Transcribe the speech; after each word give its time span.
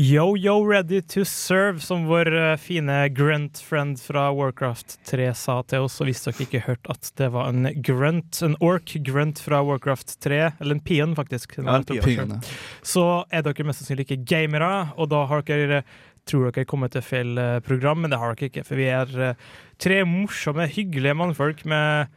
Yo, 0.00 0.36
yo, 0.36 0.64
ready 0.64 1.02
to 1.02 1.24
serve, 1.24 1.80
som 1.80 2.06
vår 2.08 2.32
eh, 2.32 2.56
fine 2.56 3.08
grunt-friend 3.12 4.00
fra 4.00 4.30
Warcraft 4.32 4.94
3 5.04 5.26
sa 5.36 5.58
til 5.68 5.84
oss. 5.84 5.98
Og 6.00 6.08
hvis 6.08 6.22
dere 6.24 6.46
ikke 6.46 6.62
hørte 6.64 6.94
at 6.94 7.10
det 7.20 7.28
var 7.34 7.50
en 7.52 7.68
grunt, 7.84 8.38
en 8.40 8.56
ork-grunt 8.64 9.42
fra 9.44 9.58
Warcraft 9.60 10.14
3, 10.24 10.38
eller 10.56 10.78
en 10.78 10.80
peon, 10.80 11.12
faktisk, 11.18 11.58
Ja, 11.58 11.76
en 11.76 11.84
pion, 11.84 12.32
ja. 12.32 12.40
så 12.80 13.04
er 13.28 13.44
dere 13.44 13.66
mest 13.68 13.82
sannsynlig 13.82 14.08
ikke 14.08 14.22
gamere, 14.24 14.70
og 14.96 15.10
da 15.12 15.26
har 15.28 15.44
dere 15.44 15.82
tror 16.24 16.48
dere 16.48 16.64
kommet 16.72 16.96
til 16.96 17.04
feil 17.04 17.36
eh, 17.36 17.58
program, 17.68 18.00
men 18.00 18.14
det 18.14 18.22
har 18.24 18.32
dere 18.32 18.48
ikke, 18.54 18.64
for 18.70 18.80
vi 18.80 18.88
er 18.88 19.12
eh, 19.20 19.46
tre 19.84 20.00
morsomme, 20.08 20.64
hyggelige 20.78 21.18
mannfolk 21.20 21.66
med 21.68 22.08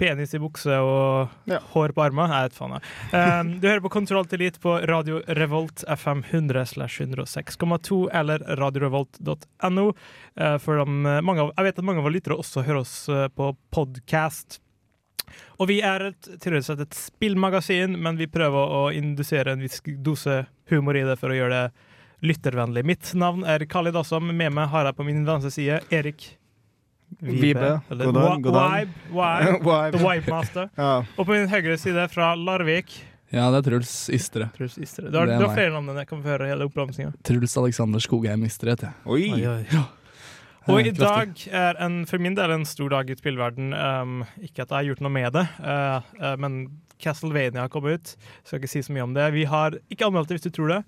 penis 0.00 0.34
i 0.34 0.40
bukse 0.42 0.78
og 0.82 1.52
hår 1.74 1.94
på 1.94 2.04
armene. 2.04 2.34
Jeg 2.34 2.48
vet 2.48 2.58
faen. 2.58 2.74
Um, 3.12 3.52
du 3.62 3.68
hører 3.68 3.84
på 3.84 3.92
Kontroll 3.94 4.26
til 4.28 4.42
Elite 4.42 4.62
på 4.62 4.76
Radio 4.90 5.20
Revolt 5.38 5.84
FM 5.86 6.24
100 6.30 6.66
slash 6.74 7.02
106,2 7.02 8.00
eller 8.12 8.44
radiorevolt.no. 8.60 9.86
Uh, 10.40 10.58
for 10.62 10.82
de, 10.82 10.98
mange 11.22 11.46
av, 11.46 11.54
jeg 11.54 11.68
vet 11.68 11.80
at 11.80 11.88
mange 11.88 12.02
av 12.02 12.08
våre 12.08 12.18
lyttere 12.18 12.38
også 12.40 12.66
hører 12.66 12.82
oss 12.82 12.96
uh, 13.12 13.26
på 13.30 13.52
podkast. 13.74 14.60
Og 15.58 15.70
vi 15.70 15.80
er 15.86 16.10
et, 16.10 16.28
sett 16.42 16.82
et 16.82 16.98
spillmagasin, 16.98 17.96
men 18.00 18.18
vi 18.20 18.30
prøver 18.30 18.78
å 18.78 18.84
indusere 18.94 19.54
en 19.54 19.64
viss 19.64 19.80
dose 20.04 20.44
humor 20.70 20.98
i 20.98 21.04
det 21.06 21.16
for 21.20 21.32
å 21.32 21.38
gjøre 21.38 21.56
det 21.64 21.92
lyttervennlig. 22.24 22.84
Mitt 22.86 23.12
navn 23.18 23.44
er 23.46 23.66
Khalid 23.68 23.96
Assam. 24.00 24.30
Med 24.30 24.54
meg 24.54 24.70
har 24.72 24.88
jeg 24.88 24.96
på 24.98 25.06
min 25.06 25.24
venstre 25.26 25.52
side 25.52 25.82
Erik 25.94 26.34
Vibe. 27.24 27.80
Eller 27.90 28.12
God 28.12 28.52
dag. 28.54 28.86
Vibe, 28.86 28.94
Vibe, 29.14 29.58
Vibe. 29.68 29.90
The 29.96 30.02
Vibe 30.04 30.30
Master. 30.34 30.70
Ja. 30.76 30.92
Og 31.16 31.26
på 31.26 31.32
min 31.32 31.48
høyre 31.48 31.76
side 31.80 32.06
fra 32.12 32.34
Larvik 32.36 32.96
Ja, 33.34 33.48
det 33.50 33.62
er 33.62 33.68
Truls 33.70 33.92
Istre. 34.14 34.48
Truls 34.56 34.76
Istre. 34.78 35.08
Du 35.10 35.18
har, 35.18 35.26
du 35.26 35.42
har 35.46 35.54
flere 35.56 35.72
navn 35.74 35.88
enn 35.90 35.98
jeg 36.02 36.06
kan 36.10 36.20
få 36.22 36.34
høre 36.34 36.46
hele 36.52 36.68
oppramsinga. 36.68 37.14
Truls 37.26 37.56
Alexander 37.58 38.02
Skogheim 38.04 38.44
Istre 38.46 38.74
heter 38.74 38.90
jeg. 38.92 38.98
Oi! 39.10 39.24
Oi, 39.34 39.44
oi. 39.56 39.84
Og 40.70 40.78
i 40.80 40.88
Eh, 40.88 40.96
dag 40.96 41.32
er 41.52 41.76
en, 41.84 41.96
for 42.08 42.22
min 42.22 42.36
del 42.38 42.54
en 42.54 42.64
stor 42.64 42.88
dag 42.94 43.10
i 43.10 43.16
spillverden. 43.18 43.74
Um, 43.76 44.22
ikke 44.40 44.62
at 44.64 44.70
jeg 44.70 44.76
har 44.78 44.86
gjort 44.92 45.02
noe 45.04 45.12
med 45.12 45.34
det, 45.36 45.42
uh, 45.60 45.98
uh, 46.22 46.36
men 46.40 46.54
Castlevania 47.02 47.66
har 47.66 47.72
kommet 47.72 47.98
ut. 47.98 48.14
Skal 48.46 48.62
ikke 48.62 48.70
si 48.72 48.80
så 48.86 48.94
mye 48.94 49.04
om 49.04 49.12
det. 49.16 49.26
Vi 49.34 49.44
har 49.50 49.76
ikke 49.92 50.06
anmeldt 50.08 50.30
det, 50.30 50.38
hvis 50.38 50.46
du 50.46 50.54
tror 50.56 50.70
det. 50.72 50.78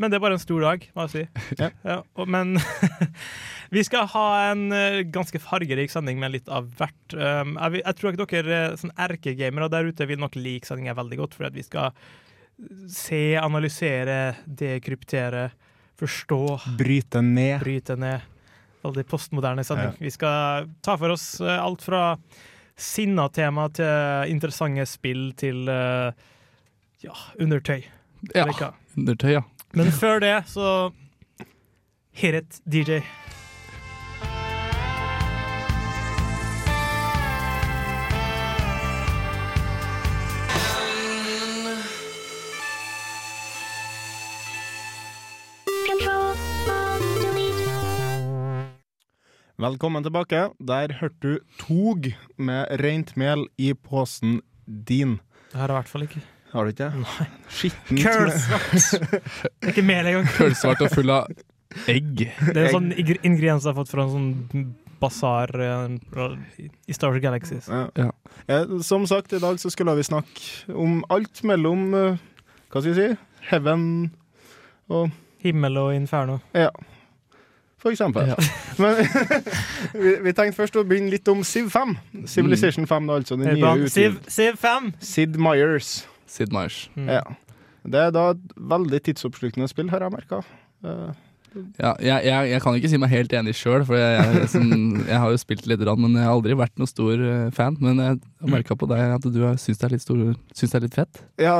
Men 0.00 0.10
det 0.10 0.16
er 0.18 0.24
bare 0.24 0.38
en 0.38 0.42
stor 0.42 0.62
dag, 0.64 0.84
må 0.96 1.06
jeg 1.06 1.12
si. 1.12 1.24
Ja. 1.84 2.00
og, 2.16 2.24
men 2.32 2.56
vi 3.76 3.84
skal 3.86 4.08
ha 4.14 4.26
en 4.50 4.64
uh, 4.72 5.02
ganske 5.12 5.40
fargerik 5.42 5.92
sending 5.92 6.20
med 6.22 6.34
litt 6.36 6.50
av 6.52 6.70
hvert. 6.78 7.14
Um, 7.14 7.54
jeg, 7.58 7.82
jeg 7.82 7.98
tror 7.98 8.12
ikke 8.12 8.28
dere 8.32 8.62
uh, 8.72 8.80
sånn 8.80 8.94
erkegamere 8.96 9.70
der 9.72 9.92
ute 9.92 10.08
vil 10.08 10.22
nok 10.22 10.38
like 10.40 10.68
sendinga 10.68 10.96
veldig 10.98 11.20
godt, 11.20 11.38
for 11.38 11.50
at 11.50 11.56
vi 11.56 11.66
skal 11.66 11.92
se, 12.88 13.36
analysere, 13.38 14.34
dekryptere, 14.46 15.50
forstå 15.98 16.60
Bryte 16.78 17.22
ned. 17.22 17.60
bryte 17.60 17.96
ned. 17.96 18.20
Veldig 18.82 19.04
postmoderne 19.06 19.64
sending. 19.64 19.94
Vi 19.98 20.10
skal 20.10 20.66
ta 20.82 20.96
for 20.98 21.14
oss 21.14 21.26
eh, 21.40 21.58
alt 21.62 21.84
fra 21.86 22.16
sinna 22.74 23.28
tema 23.30 23.68
til 23.70 24.32
interessante 24.32 24.86
spill 24.90 25.28
til 25.38 25.68
uh, 25.70 26.10
ja, 27.04 27.14
undertøy. 27.38 27.84
Ja, 28.34 28.48
undertøy, 28.96 29.36
ja. 29.36 29.42
Men 29.74 29.88
før 29.88 30.18
det, 30.20 30.34
så 30.52 30.90
Hit 32.12 32.34
it, 32.34 32.58
DJ. 32.68 33.00
Velkommen 49.56 50.02
tilbake. 50.04 50.50
Der 50.60 50.92
hørte 51.00 51.16
du 51.22 51.38
Tog 51.58 52.12
med 52.36 52.66
rent 52.82 53.16
mel 53.16 53.46
i 53.58 53.72
posen 53.72 54.42
din. 54.66 55.20
Det 55.52 55.60
har 55.60 55.68
jeg 55.68 55.70
i 55.70 55.80
hvert 55.80 55.88
fall 55.88 56.02
ikke. 56.10 56.20
Har 56.52 56.64
du 56.68 56.72
ikke? 56.74 56.90
Nei. 57.00 57.26
Skittent. 57.48 58.02
Kølsvart! 58.02 59.00
Det 59.00 59.64
er 59.64 59.72
ikke 59.72 59.84
mel 59.88 60.08
engang. 60.10 60.26
Kølsvart 60.36 60.82
og 60.84 60.92
full 60.92 61.12
av 61.14 61.30
egg. 61.88 62.26
Det 62.28 62.52
er 62.52 62.66
en 62.66 62.74
sånn 62.76 62.90
ingre- 62.92 63.22
ingrediens 63.24 63.64
jeg 63.64 63.72
har 63.72 63.78
fått 63.78 63.92
fra 63.94 64.04
en 64.04 64.12
sånn 64.12 64.66
basar 65.02 65.50
eh, 65.64 65.96
i 66.86 66.94
Star 66.94 67.10
Wars 67.14 67.22
Galaxies. 67.24 67.70
Ja. 67.72 68.10
Ja. 68.50 68.60
Som 68.84 69.06
sagt, 69.10 69.32
i 69.34 69.40
dag 69.42 69.56
så 69.58 69.72
skulle 69.72 69.96
vi 69.98 70.04
snakke 70.06 70.76
om 70.76 71.00
alt 71.10 71.40
mellom 71.48 71.88
eh, 71.96 72.20
Hva 72.70 72.82
skal 72.84 72.92
vi 72.92 72.98
si? 73.00 73.08
Heaven 73.48 73.86
og 74.92 75.08
Himmel 75.42 75.80
og 75.80 75.94
inferno. 75.96 76.36
Ja. 76.54 76.68
For 77.82 77.90
eksempel. 77.90 78.28
Ja. 78.30 78.36
Men 78.78 79.00
vi, 80.04 80.12
vi 80.28 80.32
tenkte 80.38 80.54
først 80.60 80.76
å 80.78 80.84
begynne 80.86 81.10
litt 81.10 81.26
om 81.32 81.40
Civ 81.42 81.72
5. 81.74 81.96
Civilization 82.30 82.86
5, 82.86 83.08
da, 83.10 83.16
altså 83.18 83.34
den 83.40 83.48
det 83.48 83.56
nye 83.58 83.72
utgivelsen. 83.88 84.20
Siv, 84.20 84.20
Siv 84.30 84.60
5! 84.62 84.92
Sid 85.02 85.40
Myers. 85.42 85.90
Sid 86.32 86.54
Meier's. 86.54 86.86
Mm. 86.96 87.10
Ja. 87.12 87.22
Det 87.82 88.00
er 88.00 88.14
da 88.14 88.28
et 88.32 88.56
veldig 88.72 89.02
tidsoppslukende 89.08 89.68
spill, 89.70 89.90
har 89.92 90.04
jeg 90.06 90.14
merka. 90.14 90.40
Ja, 91.78 91.92
jeg, 92.00 92.24
jeg, 92.26 92.50
jeg 92.52 92.62
kan 92.64 92.76
ikke 92.78 92.90
si 92.92 92.98
meg 93.02 93.10
helt 93.12 93.32
enig 93.36 93.52
sjøl, 93.58 93.82
for 93.88 93.98
jeg, 93.98 94.20
jeg, 94.38 94.48
som, 94.52 94.64
jeg 95.04 95.18
har 95.24 95.30
jo 95.34 95.40
spilt 95.40 95.66
litt, 95.68 95.82
men 95.98 96.16
jeg 96.16 96.24
har 96.26 96.32
aldri 96.36 96.56
vært 96.58 96.74
noen 96.80 96.90
stor 96.90 97.20
eh, 97.26 97.50
fan. 97.56 97.76
Men 97.82 98.00
jeg 98.02 98.18
har 98.42 98.52
merka 98.54 98.76
på 98.78 98.88
deg 98.90 99.02
at 99.18 99.26
du 99.28 99.40
har- 99.44 99.58
syns 99.60 99.80
det, 99.82 99.86
er 99.88 99.94
litt 99.96 100.04
stor- 100.04 100.34
syns 100.56 100.72
det 100.72 100.78
er 100.80 100.84
litt 100.86 100.96
fett. 100.98 101.20
Ja, 101.42 101.56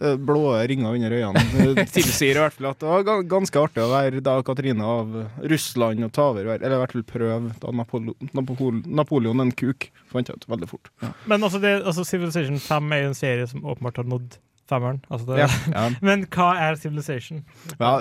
eh, 0.00 0.14
blå 0.16 0.44
ringer 0.70 0.94
under 0.94 1.16
øynene 1.18 1.86
tilsier 1.92 2.38
i 2.38 2.44
hvert 2.44 2.56
fall 2.58 2.70
at 2.72 2.80
det 2.84 2.92
var 3.10 3.26
ganske 3.32 3.62
artig 3.66 3.82
å 3.84 3.90
være 3.92 4.22
da 4.24 4.36
Katrine 4.46 4.86
av 4.86 5.16
Russland 5.50 6.04
og 6.06 6.12
ta 6.14 6.28
over, 6.30 6.52
eller 6.54 6.76
i 6.76 6.80
hvert 6.84 6.96
fall 6.96 7.06
prøve 7.12 7.52
da 7.62 7.74
Napolo, 7.82 8.14
Napol, 8.36 8.82
Napoleon 8.86 9.42
en 9.46 9.52
kuk, 9.52 9.90
fant 10.12 10.28
jeg 10.30 10.38
ut 10.42 10.48
veldig 10.52 10.68
fort. 10.70 10.90
Men 11.26 11.42
altså, 11.42 11.60
det, 11.62 11.78
altså 11.82 12.04
Civilization 12.06 12.58
5 12.62 12.92
er 12.96 13.04
jo 13.06 13.12
en 13.12 13.18
serie 13.18 13.46
som 13.50 13.64
åpenbart 13.64 13.98
har 14.02 14.08
nådd 14.08 14.38
femmeren. 14.72 15.00
Altså 15.12 15.28
det, 15.30 15.38
Ja, 15.44 15.48
ja. 15.76 15.84
Men 16.08 16.24
hva 16.32 16.50
er 16.68 16.80
Civilization? 16.80 17.44
ja 17.78 17.92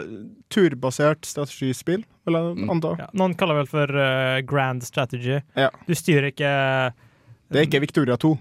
turbasert 0.52 1.26
strategispill, 1.28 2.04
vil 2.28 2.38
jeg 2.40 2.56
Mm. 2.58 2.70
anta. 2.74 2.96
Ja, 3.00 3.10
noen 3.14 3.36
kaller 3.38 3.60
det 3.62 3.68
vel 3.68 3.72
for 3.76 3.96
uh, 3.98 4.42
grand 4.48 4.84
strategy. 4.84 5.42
Ja. 5.56 5.70
Du 5.88 5.94
styrer 5.96 6.32
ikke 6.32 6.94
Det 7.52 7.60
er 7.62 7.68
ikke 7.68 7.82
Victoria 7.84 8.16
2. 8.18 8.38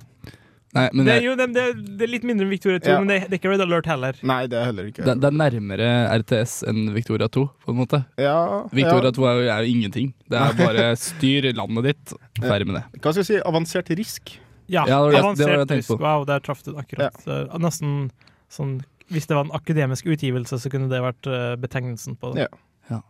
Nei, 0.70 0.84
men 0.94 1.02
det, 1.08 1.14
er 1.18 1.24
jo, 1.24 1.32
det, 1.34 1.46
det, 1.50 1.62
det 1.98 2.04
er 2.06 2.10
litt 2.12 2.22
mindre 2.28 2.44
enn 2.46 2.50
Victoria 2.52 2.78
2, 2.78 2.90
Ja. 2.92 2.98
men 3.02 3.08
det, 3.10 3.16
det 3.26 3.34
er 3.34 3.40
ikke 3.40 3.50
Red 3.50 3.62
Alert 3.64 3.88
heller. 3.90 4.18
Nei, 4.22 4.44
det 4.46 4.54
er 4.60 4.68
heller 4.68 4.86
ikke. 4.86 5.02
det, 5.02 5.16
det 5.18 5.26
er 5.26 5.34
nærmere 5.40 5.88
RTS 6.20 6.52
enn 6.70 6.92
Victoria 6.94 7.26
2, 7.26 7.42
på 7.64 7.72
en 7.74 7.78
måte. 7.80 7.98
ja, 8.22 8.36
Victoria 8.70 9.10
ja. 9.10 9.16
2 9.16 9.24
er 9.26 9.40
jo, 9.40 9.48
er 9.50 9.64
jo 9.66 9.72
ingenting. 9.74 10.12
Det 10.30 10.38
er 10.38 10.54
bare 10.62 10.84
styr 11.02 11.48
landet 11.58 11.88
ditt, 11.90 12.14
ferdig 12.38 12.68
med 12.70 12.78
det. 12.78 12.84
Hva 13.02 13.10
skal 13.10 13.24
jeg 13.24 13.30
si? 13.32 13.40
Avansert 13.50 13.90
risk. 13.98 14.36
Ja, 14.70 14.84
Ja, 14.86 15.00
det 15.02 15.02
var 15.02 15.10
det- 15.10 15.18
det 15.18 15.24
var 15.26 15.34
det 15.34 15.42
jeg 15.42 15.50
avansert 15.50 15.68
tenkte 15.74 15.80
risk. 15.82 15.90
på. 15.90 15.98
Wow, 16.06 16.24
der 16.30 16.38
traff 16.46 16.62
du 16.62 16.70
akkurat. 16.78 17.18
Eh, 17.26 17.58
nesten 17.58 17.96
sånn 18.50 18.80
Hvis 19.10 19.26
det 19.26 19.34
var 19.34 19.46
en 19.46 19.56
akademisk 19.56 20.06
utgivelse, 20.06 20.58
så 20.62 20.70
kunne 20.70 20.90
det 20.90 21.00
vært 21.02 21.26
eh, 21.26 21.56
betegnelsen 21.58 22.14
på 22.20 22.34
det. 22.36 22.46
Ja. 22.46 23.00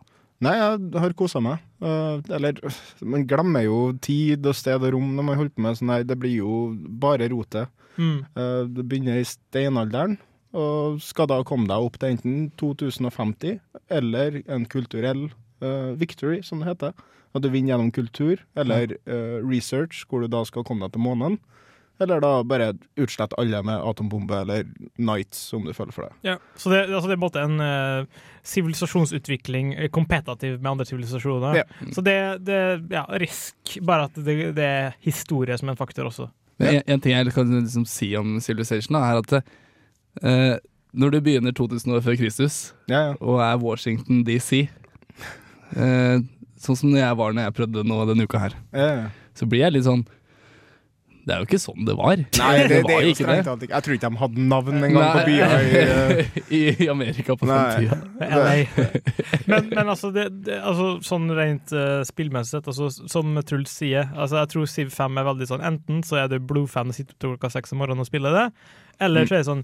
Nei, 0.41 0.55
jeg 0.57 1.01
har 1.03 1.13
kosa 1.13 1.41
meg. 1.43 1.61
Eh, 1.85 2.33
eller 2.33 2.57
Man 3.05 3.27
glemmer 3.29 3.61
jo 3.61 3.91
tid 4.01 4.47
og 4.49 4.57
sted 4.57 4.81
og 4.81 4.95
rom 4.95 5.13
når 5.13 5.27
man 5.27 5.37
holder 5.37 5.53
på 5.53 5.65
med 5.65 5.77
sånn 5.77 5.93
her. 5.93 6.07
Det 6.09 6.17
blir 6.17 6.33
jo 6.39 6.55
bare 7.03 7.29
rotet. 7.29 7.69
Mm. 7.99 8.25
Eh, 8.25 8.63
det 8.73 8.87
begynner 8.89 9.21
i 9.21 9.27
steinalderen, 9.27 10.17
og 10.57 10.97
skal 11.03 11.29
da 11.29 11.37
komme 11.47 11.69
deg 11.69 11.85
opp 11.85 11.99
til 12.01 12.15
enten 12.15 12.49
2050 12.59 13.61
eller 13.93 14.41
en 14.51 14.65
kulturell 14.67 15.29
uh, 15.63 15.93
victory, 15.95 16.41
som 16.43 16.59
det 16.59 16.73
heter. 16.73 16.97
At 17.31 17.45
du 17.45 17.47
vinner 17.47 17.71
gjennom 17.71 17.93
kultur 17.95 18.41
eller 18.59 18.97
uh, 19.07 19.39
research, 19.47 20.03
hvor 20.09 20.23
du 20.23 20.27
da 20.31 20.41
skal 20.47 20.65
komme 20.67 20.83
deg 20.83 20.97
til 20.97 21.05
månen. 21.05 21.37
Eller 22.01 22.23
da 22.23 22.31
bare 22.47 22.71
utslette 22.99 23.37
alle 23.41 23.61
med 23.67 23.83
atombombe 23.85 24.41
eller 24.41 24.65
Nights, 24.97 25.43
om 25.53 25.67
du 25.67 25.73
føler 25.77 25.93
for 25.95 26.07
det. 26.07 26.31
Ja, 26.31 26.37
så 26.55 26.73
det, 26.73 26.83
altså 26.89 27.11
det 27.11 27.15
er 27.15 27.21
på 27.21 27.21
en 27.21 27.25
måte 27.27 27.45
en 27.45 27.63
eh, 27.65 28.25
sivilisasjonsutvikling 28.51 29.75
uh, 29.77 29.87
kompetativ 29.93 30.57
med 30.59 30.71
andre 30.73 30.87
sivilisasjoner. 30.89 31.61
Ja. 31.61 31.67
Så 31.93 32.03
det, 32.05 32.17
det 32.47 32.59
ja, 32.91 33.05
risk, 33.21 33.77
bare 33.85 34.09
at 34.09 34.17
det, 34.17 34.37
det 34.57 34.67
er 34.67 34.99
historie 35.05 35.57
som 35.61 35.69
en 35.69 35.79
faktor 35.79 36.09
også. 36.09 36.27
Men 36.61 36.81
en, 36.81 36.83
en 36.95 37.01
ting 37.01 37.15
jeg 37.15 37.33
kan 37.33 37.55
liksom 37.61 37.87
si 37.89 38.11
om 38.19 38.35
Civilization, 38.41 38.97
da, 38.97 39.05
er 39.07 39.21
at 39.23 39.55
uh, 40.25 40.59
når 40.91 41.15
du 41.15 41.23
begynner 41.23 41.53
2000 41.55 41.95
år 41.95 42.01
før 42.03 42.17
Kristus 42.19 42.73
Ja, 42.91 43.11
ja. 43.11 43.13
og 43.23 43.39
er 43.39 43.61
Washington 43.61 44.25
DC, 44.27 44.65
Eh, 45.71 46.19
sånn 46.59 46.77
som 46.77 46.95
jeg 46.95 47.17
var 47.17 47.35
når 47.35 47.47
jeg 47.47 47.57
prøvde 47.59 47.85
nå 47.87 47.99
denne 48.09 48.27
uka 48.27 48.41
her. 48.43 48.57
Ja. 48.75 49.09
Så 49.37 49.47
blir 49.49 49.63
jeg 49.63 49.77
litt 49.77 49.87
sånn 49.87 50.03
Det 51.21 51.33
er 51.35 51.41
jo 51.41 51.47
ikke 51.47 51.59
sånn 51.61 51.85
det 51.85 51.95
var. 51.99 52.17
Nei, 52.17 52.51
det, 52.57 52.67
det, 52.71 52.79
var 52.85 52.93
er 52.95 53.05
jo 53.05 53.13
ikke 53.13 53.27
det. 53.27 53.35
ikke 53.41 53.67
Jeg 53.69 53.85
tror 53.85 53.97
ikke 53.97 54.09
de 54.09 54.19
hadde 54.21 54.45
navn 54.53 54.85
engang 54.87 55.11
på 55.13 55.23
byer. 55.27 55.53
i, 55.61 55.81
uh... 55.97 56.39
I, 56.57 56.87
Amerika 56.91 57.35
på 57.37 57.49
den 57.49 57.61
tida. 57.77 57.99
Men, 59.51 59.67
men 59.73 59.89
altså, 59.89 60.11
det, 60.13 60.27
det, 60.45 60.57
altså, 60.63 60.93
sånn 61.05 61.25
rent 61.35 61.71
uh, 61.75 62.01
spillmessig 62.07 62.55
sett, 62.55 62.67
altså, 62.69 62.89
som 63.09 63.33
Truls 63.47 63.73
sier 63.73 64.09
altså, 64.13 64.37
Jeg 64.39 64.51
tror 64.53 64.67
Civ 64.69 64.91
5 64.93 65.17
er 65.19 65.25
veldig 65.27 65.47
sånn 65.49 65.63
Enten 65.65 66.01
så 66.05 66.21
er 66.21 66.29
du 66.31 66.37
Blue-fan 66.39 66.91
og 66.91 66.95
sitter 66.95 67.15
opp 67.15 67.23
til 67.23 67.33
klokka 67.33 67.51
seks 67.55 67.73
om 67.73 67.81
morgenen 67.81 68.05
og 68.05 68.07
spiller 68.07 68.35
det, 68.35 68.45
eller 69.03 69.27
så 69.27 69.35
er 69.35 69.41
det 69.41 69.49
sånn 69.49 69.63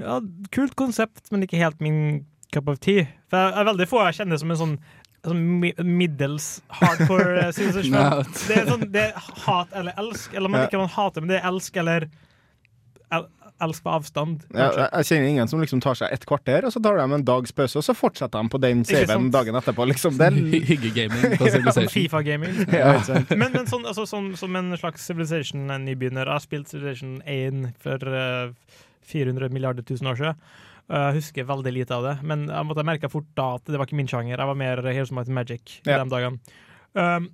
Ja, 0.00 0.20
kult 0.54 0.76
konsept, 0.78 1.26
men 1.34 1.44
ikke 1.44 1.60
helt 1.60 1.82
min 1.84 2.00
cup 2.54 2.70
of 2.70 2.80
tea. 2.82 3.06
For 3.30 3.38
jeg 3.38 3.60
er 3.60 3.68
veldig 3.68 3.86
få 3.90 4.02
jeg 4.08 4.20
kjenner 4.20 4.40
som 4.40 4.54
en 4.54 4.60
sånn 4.60 4.76
sånn 5.26 5.42
middels 5.84 6.48
hardcore 6.80 7.50
uh, 7.50 7.52
Det 8.48 8.56
er 8.56 8.70
sånn 8.70 8.86
det 8.92 9.10
er 9.10 9.28
hat 9.44 9.74
eller 9.76 9.96
elsk, 10.00 10.32
eller 10.34 10.52
man 10.52 10.64
ikke 10.66 10.80
man 10.80 10.92
hater, 10.92 11.24
men 11.24 11.34
det 11.34 11.40
er 11.40 11.48
elsk 11.50 11.76
eller 11.82 12.08
el, 13.12 13.26
elsk 13.60 13.84
på 13.84 13.92
avstand. 13.92 14.44
ja, 14.56 14.68
jeg 14.86 15.08
kjenner 15.10 15.28
ingen 15.28 15.50
som 15.50 15.60
liksom 15.60 15.82
tar 15.84 15.98
seg 15.98 16.14
et 16.14 16.24
kvarter, 16.28 16.64
og 16.64 16.72
så 16.72 16.80
tar 16.82 16.96
de 16.96 17.04
en 17.18 17.26
dags 17.26 17.52
pause, 17.56 17.76
og 17.76 17.84
så 17.84 17.94
fortsetter 17.96 18.40
de 18.40 18.52
på 18.52 18.60
den 18.62 18.84
CV-en 18.88 19.28
dagen 19.34 19.58
etterpå. 19.60 19.84
Liksom. 19.90 20.16
Det 20.20 20.30
er 20.30 20.38
Hyggegaming 20.70 21.36
på 21.36 21.50
Civilization. 21.50 21.92
Fifa-gaming. 21.92 22.62
ja. 22.72 22.94
Men, 23.40 23.50
men 23.52 23.68
sånn, 23.68 23.84
altså, 23.88 24.06
sånn, 24.08 24.32
som 24.40 24.56
en 24.56 24.72
slags 24.80 25.04
Civilization-nybegynner 25.10 26.28
Jeg 26.28 26.36
har 26.38 26.44
spilt 26.44 26.72
Civilization 26.72 27.20
1 27.28 27.70
for 27.82 28.08
uh, 28.08 28.80
400 29.10 29.52
milliarder 29.52 29.84
tusen 29.86 30.08
år 30.10 30.20
siden. 30.20 30.42
Og 30.90 30.96
Jeg 31.06 31.14
husker 31.20 31.46
veldig 31.46 31.72
lite 31.76 31.94
av 31.94 32.02
det, 32.02 32.16
men 32.26 32.48
jeg 32.50 32.66
måtte 32.66 32.82
merke 32.86 33.10
fort 33.12 33.28
da 33.38 33.54
at 33.60 33.64
det 33.70 33.78
var 33.78 33.86
ikke 33.86 33.98
min 34.00 34.08
sjanger. 34.10 34.34
Jeg 34.40 34.48
var 34.50 34.58
mer 34.58 34.82
Heroes 34.82 35.12
of 35.12 35.16
Might 35.20 35.28
and 35.30 35.38
Magic 35.38 35.76
Ja. 35.86 36.00
de 36.02 36.10
dagene. 36.10 36.40
Um, 36.98 37.28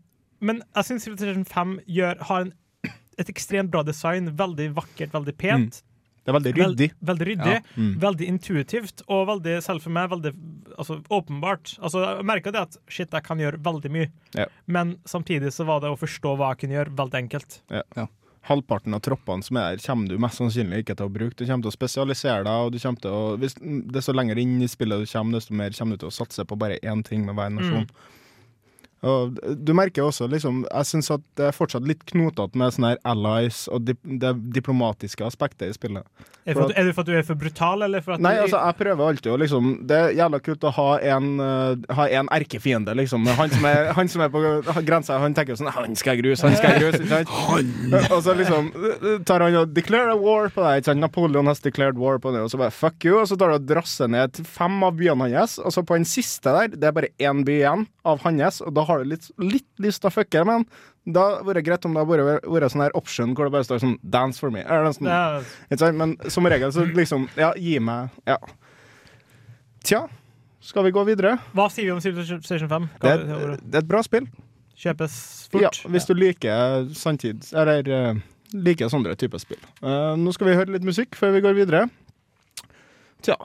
men 0.44 0.60
jeg 0.76 0.84
syns 0.90 1.06
Civilization 1.06 1.44
5 1.48 1.78
gjør, 1.88 2.20
har 2.28 2.40
en, 2.44 2.52
et 3.18 3.30
ekstremt 3.32 3.70
bra 3.72 3.80
design. 3.82 4.28
Veldig 4.36 4.74
vakkert, 4.76 5.14
veldig 5.16 5.36
pent. 5.40 5.80
Det 6.26 6.32
er 6.34 6.36
veldig 6.40 6.52
ryddig. 6.58 6.88
Vel, 6.90 7.06
veldig 7.08 7.26
ryddig. 7.30 7.54
Ja. 7.54 7.62
Mm. 7.78 7.90
Veldig 8.02 8.26
intuitivt, 8.28 9.02
og 9.06 9.28
veldig, 9.30 9.56
selv 9.62 9.84
for 9.86 9.94
meg, 9.94 10.10
veldig 10.10 10.32
altså, 10.76 10.98
åpenbart. 11.14 11.76
Altså, 11.80 12.02
jeg 12.02 12.26
merka 12.26 12.50
det 12.52 12.62
at 12.66 12.76
shit, 12.90 13.12
jeg 13.14 13.22
kan 13.24 13.38
gjøre 13.38 13.62
veldig 13.62 13.92
mye, 13.94 14.10
Ja. 14.34 14.46
men 14.66 14.96
samtidig 15.06 15.52
så 15.54 15.64
var 15.64 15.80
det 15.80 15.88
å 15.94 15.96
forstå 15.96 16.34
hva 16.36 16.50
jeg 16.52 16.64
kunne 16.64 16.76
gjøre, 16.80 16.96
veldig 16.98 17.20
enkelt. 17.22 17.60
Halvparten 18.46 18.94
av 18.94 19.02
troppene 19.02 19.42
som 19.42 19.58
er 19.58 19.72
her, 19.72 19.80
kommer 19.82 20.10
du 20.10 20.20
mest 20.22 20.38
sannsynlig 20.38 20.84
ikke 20.84 20.94
til 20.98 21.08
å 21.08 21.12
bruke. 21.12 21.34
Du 21.34 21.44
kommer 21.44 21.66
til 21.66 21.72
å 21.72 21.74
spesialisere 21.74 22.44
deg, 22.46 22.66
og 22.66 22.74
du 22.74 22.78
kommer 22.82 23.02
til 23.02 23.16
å 23.16 23.22
Hvis 23.42 23.58
desto 23.94 24.14
lenger 24.14 24.38
inn 24.38 24.60
i 24.62 24.70
spillet 24.70 25.02
du 25.02 25.10
kommer, 25.10 25.40
desto 25.40 25.56
mer 25.58 25.74
kommer 25.74 25.98
du 25.98 26.04
til 26.04 26.12
å 26.12 26.18
satse 26.18 26.46
på 26.46 26.58
bare 26.58 26.78
én 26.82 27.02
ting 27.06 27.26
med 27.26 27.34
hver 27.38 27.50
nasjon. 27.56 27.88
Og 29.06 29.36
du 29.56 29.72
merker 29.76 30.06
også 30.06 30.28
liksom 30.30 30.64
Jeg 30.66 30.88
syns 30.88 31.12
at 31.14 31.22
det 31.38 31.50
er 31.50 31.56
fortsatt 31.56 31.86
litt 31.86 32.04
knotete 32.10 32.58
med 32.58 32.74
sånne 32.74 32.94
her 32.94 33.02
allies 33.06 33.66
og 33.72 33.86
dip 33.86 34.00
det 34.06 34.32
diplomatiske 34.56 35.24
aspektet 35.26 35.70
i 35.70 35.76
spillet. 35.76 36.06
Er 36.46 36.54
det, 36.54 36.60
for 36.60 36.70
at, 36.70 36.76
er 36.78 36.86
det 36.86 36.92
for 36.94 37.02
at 37.02 37.08
du 37.08 37.14
er 37.18 37.24
for 37.26 37.38
brutal, 37.40 37.82
eller 37.82 38.02
for 38.04 38.14
at 38.14 38.22
Nei, 38.22 38.36
du, 38.36 38.44
altså, 38.44 38.60
jeg 38.62 38.78
prøver 38.78 39.08
alltid 39.10 39.32
å 39.32 39.38
liksom 39.42 39.70
Det 39.90 39.96
er 39.98 40.12
jævla 40.14 40.38
kult 40.46 40.66
å 40.68 40.70
ha 40.76 40.86
en, 41.14 41.26
uh, 41.42 41.94
ha 41.98 42.06
en 42.20 42.30
erkefiende, 42.36 42.94
liksom. 43.00 43.26
Han 43.40 43.50
som 43.50 43.66
er, 43.66 43.90
han 43.96 44.12
som 44.12 44.22
er 44.22 44.30
på 44.30 44.42
grensa, 44.86 45.18
han 45.22 45.34
tenker 45.34 45.56
jo 45.56 45.58
sånn 45.58 45.72
Han 45.74 45.98
skal 45.98 46.14
jeg 46.14 46.22
gruse, 46.22 46.46
han 46.46 46.54
skal 46.54 46.76
jeg 46.76 46.84
gruse. 46.84 47.02
Ikke 47.02 47.24
sant? 47.24 48.12
Og 48.14 48.22
så 48.22 48.36
liksom 48.38 48.70
tar 49.26 49.42
han 49.42 49.58
og 49.58 49.74
declare 49.74 50.14
a 50.14 50.20
war 50.20 50.46
på 50.54 50.62
deg. 50.62 50.84
Ikke 50.84 50.90
sant? 50.92 51.02
Napoleon 51.02 51.50
has 51.50 51.62
declared 51.64 51.98
war 51.98 52.22
på 52.22 52.30
deg, 52.34 52.46
og 52.46 52.52
så 52.52 52.60
bare 52.62 52.74
fuck 52.74 53.02
you. 53.06 53.18
Og 53.18 53.26
så 53.30 53.38
tar 53.40 53.50
du 53.50 53.58
og 53.58 53.66
drasser 53.66 54.10
ned 54.12 54.36
til 54.38 54.46
fem 54.46 54.78
av 54.86 54.94
byene 55.00 55.28
hans, 55.34 55.58
og 55.58 55.74
så 55.74 55.82
på 55.86 55.98
den 55.98 56.06
siste 56.08 56.54
der, 56.54 56.70
det 56.76 56.88
er 56.88 56.94
bare 56.94 57.12
én 57.18 57.42
by 57.46 57.58
igjen 57.58 57.86
av 58.06 58.22
hans, 58.22 58.62
og 58.62 58.74
da 58.76 58.86
har 58.86 58.95
du 59.02 59.10
litt, 59.10 59.30
litt 59.38 59.66
lyst 59.82 60.02
til 60.02 60.10
å 60.10 60.14
fucke 60.14 60.44
men. 60.46 60.66
Da 61.06 61.38
hadde 61.38 61.54
det 61.54 61.64
greit 61.68 61.84
om 61.86 61.94
det 61.94 62.02
hadde 62.04 62.40
vært- 62.42 62.72
sånn 62.72 62.82
her 62.82 62.96
option 62.98 63.34
hvor 63.34 63.46
det 63.46 63.52
bare 63.52 63.64
står 63.64 63.82
sånn 63.82 63.98
'dance 64.02 64.38
for 64.40 64.50
me'. 64.50 64.64
Sånt. 64.66 65.06
Ja, 65.06 65.92
Men 65.92 66.16
som 66.28 66.44
regel 66.46 66.72
så 66.72 66.84
liksom 66.92 67.28
Ja, 67.36 67.52
gi 67.54 67.78
meg 67.78 68.10
Ja. 68.26 68.38
Tja, 69.84 70.08
skal 70.60 70.82
vi 70.84 70.90
gå 70.90 71.04
videre? 71.06 71.38
Hva 71.54 71.70
sier 71.70 71.84
vi 71.84 71.90
om 71.90 72.00
Civilization 72.00 72.68
5? 72.68 72.88
Det 73.00 73.10
er, 73.10 73.56
det 73.62 73.74
er 73.74 73.78
et 73.78 73.88
bra 73.88 74.02
spill. 74.02 74.26
Kjøpes 74.76 75.48
fort. 75.48 75.62
Ja, 75.62 75.70
hvis 75.70 75.92
hvis 75.92 76.06
du 76.06 76.14
liker 76.14 76.88
samtids... 76.92 77.52
Eller 77.54 77.86
eh, 77.88 78.14
liker 78.52 78.90
sånne 78.92 79.14
typer 79.18 79.38
spill. 79.38 79.62
Uh, 79.82 80.14
nå 80.18 80.34
skal 80.34 80.50
vi 80.50 80.56
høre 80.58 80.74
litt 80.74 80.84
musikk 80.86 81.16
før 81.18 81.32
vi 81.36 81.40
går 81.44 81.56
videre. 81.56 81.86
Tja. 83.24 83.38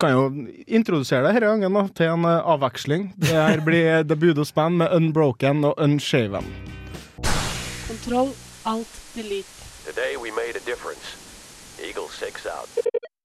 Kan 0.00 0.12
jo 0.14 0.22
introdusere 0.66 1.26
deg 1.26 1.40
denne 1.40 1.52
gangen 1.56 1.78
da, 1.78 1.84
til 1.96 2.12
en 2.14 2.26
eh, 2.28 2.50
avveksling. 2.54 3.08
Det 3.18 3.34
her 3.34 3.62
blir 3.66 4.04
The 4.06 4.16
Budos 4.16 4.52
Band 4.54 4.78
med 4.82 4.94
Unbroken 4.94 5.64
og 5.64 5.74
Unshaven. 5.82 6.46
Kontroll, 7.88 8.32
Alt 8.66 9.02
Delete. 9.14 9.52
Today 9.86 10.16
we 10.16 10.30
made 10.30 10.56
a 10.56 10.64
difference. 10.66 11.16
Eagle 11.82 12.08
6 12.10 12.46
out. 12.46 13.15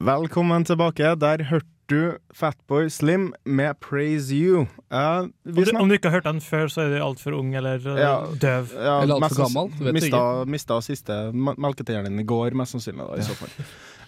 Velkommen 0.00 0.64
tilbake. 0.64 1.10
Der 1.20 1.42
hørte 1.50 1.66
du 1.90 2.14
Fatboy 2.32 2.86
Slim 2.88 3.34
med 3.44 3.74
Praise 3.84 4.32
You. 4.32 4.62
Eh, 4.88 5.26
Om 5.26 5.32
du, 5.44 5.64
om 5.76 5.88
du 5.90 5.96
ikke 5.98 6.08
har 6.08 6.14
hørt 6.20 6.24
den 6.28 6.40
før, 6.40 6.70
så 6.72 6.86
er 6.86 6.94
du 6.94 7.02
altfor 7.04 7.34
ung 7.36 7.50
eller 7.58 7.82
uh, 7.84 7.98
Ja. 8.00 8.14
døv. 8.32 8.70
Ja, 8.72 8.94
Eller 9.02 9.18
alt 9.18 9.34
for 9.34 9.42
gammel, 9.44 9.68
vet 9.76 9.90
du 9.90 9.98
mista, 9.98 10.22
mista 10.48 10.78
siste 10.86 11.18
melketeieren 11.34 12.08
din 12.08 12.22
i 12.22 12.24
går, 12.24 12.56
mest 12.56 12.72
sannsynlig. 12.78 13.04
Da, 13.10 13.18
i 13.20 13.26
så 13.28 13.36
fall. 13.36 13.52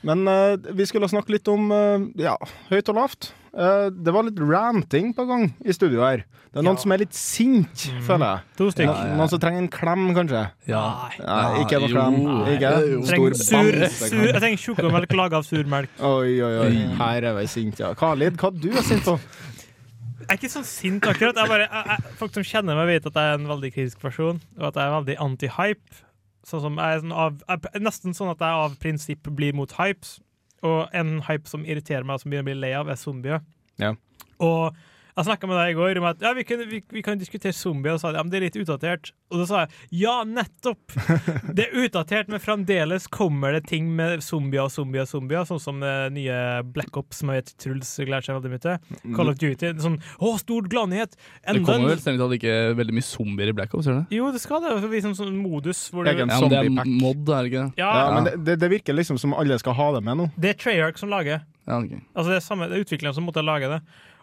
Men 0.03 0.25
eh, 0.33 0.57
vi 0.81 0.87
skulle 0.89 1.11
snakke 1.13 1.35
litt 1.37 1.49
om 1.53 1.69
eh, 1.77 2.09
ja, 2.25 2.39
høyt 2.71 2.89
og 2.89 2.97
lavt. 3.03 3.33
Eh, 3.53 3.91
det 3.93 4.13
var 4.15 4.25
litt 4.25 4.39
ranting 4.41 5.11
på 5.13 5.27
gang 5.29 5.51
i 5.61 5.75
studio 5.77 6.01
her. 6.01 6.23
Det 6.53 6.61
er 6.61 6.65
noen 6.65 6.77
Ja. 6.79 6.81
som 6.81 6.93
er 6.93 6.99
litt 7.03 7.13
sint, 7.17 7.83
føler 8.07 8.25
jeg. 8.25 8.41
To 8.57 8.69
stykk. 8.73 8.89
Ja, 8.89 9.07
ja. 9.09 9.17
Noen 9.17 9.29
som 9.29 9.39
trenger 9.41 9.59
en 9.61 9.69
klem, 9.69 10.07
kanskje. 10.17 10.43
Ja. 10.69 11.11
Nei, 11.21 11.65
ikke 11.65 11.81
noe 11.81 11.91
klem. 11.93 12.17
Ikke. 12.55 12.71
Trenger 13.09 13.35
stor 13.37 13.37
sur, 13.37 14.09
sur, 14.09 14.25
jeg 14.27 14.41
trenger 14.41 14.61
sjokomelk 14.65 15.13
laga 15.17 15.37
av 15.41 15.45
surmelk. 15.49 15.89
Oi, 16.01 16.41
oi, 16.41 16.53
oi. 16.65 16.73
Her 16.97 17.29
er 17.29 17.35
vi 17.41 17.47
sint, 17.47 17.79
ja. 17.81 17.93
Khalid, 17.95 18.37
hva 18.41 18.51
du 18.57 18.71
er 18.73 18.83
sint 18.89 19.05
på? 19.05 19.19
Jeg 20.23 20.29
er 20.31 20.39
ikke 20.39 20.53
sånn 20.55 20.65
sint 20.65 21.05
akkurat. 21.09 21.37
Jeg 21.37 21.49
bare, 21.51 21.69
jeg, 21.69 21.87
jeg, 21.93 22.17
folk 22.17 22.33
som 22.33 22.45
kjenner 22.47 22.77
meg, 22.79 22.87
vet 22.95 23.07
at 23.11 23.17
jeg 23.21 23.33
er 23.35 23.41
en 23.41 23.49
veldig 23.53 23.73
kritisk 23.75 24.01
person, 24.01 24.41
og 24.61 24.69
at 24.71 24.77
jeg 24.81 24.85
er 24.89 24.97
veldig 24.97 25.17
anti-hype. 25.29 26.03
Sånn 26.49 26.61
som 26.65 26.77
jeg 26.81 26.97
er 26.97 27.01
sånn 27.05 27.13
av, 27.13 27.41
jeg, 27.49 27.83
nesten 27.85 28.15
sånn 28.17 28.31
at 28.33 28.41
jeg 28.41 28.61
av 28.65 28.77
prinsipp 28.81 29.29
blir 29.37 29.53
mot 29.53 29.73
hypes. 29.77 30.21
Og 30.63 30.95
en 30.95 31.17
hype 31.27 31.51
som 31.51 31.67
irriterer 31.67 32.07
meg, 32.07 32.17
og 32.17 32.23
som 32.23 32.33
begynner 32.33 32.47
å 32.47 32.51
bli 32.53 32.59
lei 32.63 32.73
av, 32.79 32.91
er 32.93 33.01
zombier. 33.01 33.43
Ja. 33.83 33.95
Og 34.43 34.77
jeg 35.13 35.27
snakka 35.29 35.49
med 35.51 35.59
deg 35.61 35.73
i 35.73 35.77
går 35.77 35.99
om 36.01 36.07
at 36.09 36.23
ja, 36.25 36.31
vi, 36.37 36.45
kan, 36.49 36.61
vi, 36.71 36.79
vi 36.89 37.03
kan 37.05 37.19
diskutere 37.21 37.53
zombier, 37.53 37.99
og 37.99 38.01
sa 38.01 38.13
ja, 38.15 38.23
men 38.25 38.31
det 38.33 38.39
er 38.39 38.45
litt 38.47 38.59
utdatert. 38.63 39.11
Og 39.33 39.43
da 39.43 39.47
sa 39.49 39.63
jeg 39.65 40.03
ja, 40.03 40.15
nettopp! 40.29 40.95
Det 41.57 41.67
er 41.67 41.85
utdatert, 41.85 42.31
men 42.33 42.41
fremdeles 42.41 43.07
kommer 43.13 43.53
det 43.53 43.67
ting 43.69 43.91
med 43.97 44.23
zombier 44.25 44.65
og 44.65 44.73
zombier 44.73 45.05
og 45.05 45.11
zombier, 45.11 45.45
sånn 45.49 45.61
som 45.61 45.81
det 45.83 45.93
nye 46.15 46.37
Black 46.73 46.97
Ops, 46.97 47.21
som 47.21 47.33
jeg 47.33 47.43
vet 47.43 47.53
Truls 47.61 47.91
gleder 48.01 48.25
seg 48.25 48.39
veldig 48.39 48.53
mye 48.53 48.63
til. 48.65 48.99
Call 49.17 49.33
of 49.33 49.39
Duty. 49.41 49.73
Sånn 49.85 49.99
å, 50.17 50.33
stor 50.41 50.69
gladnyhet! 50.73 51.17
Det 51.45 51.63
kommer 51.67 51.93
vel 51.93 52.01
strengt 52.01 52.23
tatt 52.23 52.37
ikke 52.39 52.57
veldig 52.79 52.97
mye 52.97 53.09
zombier 53.09 53.53
i 53.53 53.57
Black 53.57 53.77
Ops, 53.77 53.89
gjør 53.91 54.01
det? 54.01 54.17
Jo, 54.17 54.33
det 54.33 54.43
skal 54.45 54.65
det. 54.65 54.75
Det 54.85 54.93
vi 54.93 55.03
som 55.05 55.17
sånn 55.19 55.37
modus 55.43 55.85
hvor 55.93 56.09
du, 56.09 56.13
Ja, 56.13 56.27
men 56.29 56.53
det 56.53 56.61
er 56.61 56.71
mod, 56.73 57.25
er 57.29 57.45
det 57.45 57.53
ikke 57.53 57.65
det? 57.67 57.81
ja, 57.83 57.93
Ja, 57.93 58.11
men 58.17 58.29
det, 58.29 58.37
det, 58.49 58.59
det 58.65 58.73
virker 58.73 58.97
liksom 58.97 59.21
som 59.21 59.37
alle 59.37 59.59
skal 59.61 59.77
ha 59.79 59.91
det 59.97 60.05
med 60.09 60.23
nå. 60.23 60.31
det 60.41 60.55
er 60.55 60.61
Treyarch 60.61 61.01
som 61.01 61.13
lager. 61.13 61.43
Ja, 61.69 61.79
okay. 61.79 62.01
Altså 62.17 62.33
det 62.33 62.39
er 62.41 62.45
samme, 62.45 62.69
det 62.71 62.79
er 62.79 62.87
utvikleren 62.87 63.15
som 63.17 63.29
måtte 63.29 63.45
lage 63.45 63.69
det. 63.71 63.83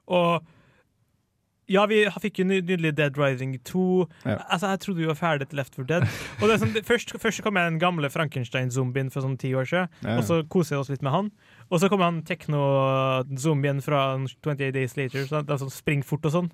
Og 0.10 0.42
ja, 1.70 1.86
vi 1.86 2.00
fikk 2.22 2.40
jo 2.42 2.46
nydelig 2.50 2.92
Dead 2.98 3.18
Rising 3.18 3.54
2. 3.64 3.84
Ja. 4.26 4.36
Altså, 4.50 4.68
Jeg 4.74 4.80
trodde 4.84 5.00
vi 5.04 5.08
var 5.10 5.16
ferdig 5.20 5.48
til 5.52 5.58
Left 5.62 5.76
4 5.78 5.86
Dead. 5.92 6.08
Og 6.42 6.48
det 6.48 6.56
er 6.56 6.62
sånn, 6.64 6.74
det, 6.74 6.84
først, 6.88 7.14
først 7.22 7.44
kom 7.46 7.56
jeg 7.62 7.70
den 7.72 7.80
gamle 7.80 8.10
Frankenstein-zombien 8.10 9.12
for 9.14 9.22
sånn 9.26 9.38
ti 9.40 9.52
år 9.54 9.70
siden, 9.70 9.88
Ja. 10.04 10.18
og 10.18 10.24
så 10.26 10.42
koser 10.50 10.76
jeg 10.76 10.80
oss 10.82 10.90
litt 10.90 11.02
med 11.06 11.12
han. 11.14 11.32
Og 11.70 11.80
så 11.80 11.90
kom 11.90 12.02
han 12.02 12.24
tekno-zombien 12.26 13.82
fra 13.86 14.18
28 14.18 14.72
Days 14.74 14.98
Later, 14.98 15.26
så 15.30 15.44
det 15.46 15.54
er 15.54 15.62
sånn 15.62 15.72
spring 15.74 16.04
fort 16.06 16.26
og 16.26 16.32
sånn. 16.34 16.52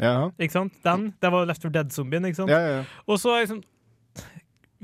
Ja, 0.00 0.30
Ikke 0.42 0.56
sant? 0.56 0.72
Den, 0.82 1.12
det 1.22 1.30
var 1.30 1.46
Left 1.46 1.62
4 1.62 1.70
Dead-zombien, 1.76 2.24
ikke 2.26 2.40
sant? 2.42 2.50
ja, 2.50 2.58
ja. 2.80 2.84
Og 3.06 3.20
så 3.22 3.34
er 3.36 3.44
jeg 3.44 3.52
sånn 3.54 3.64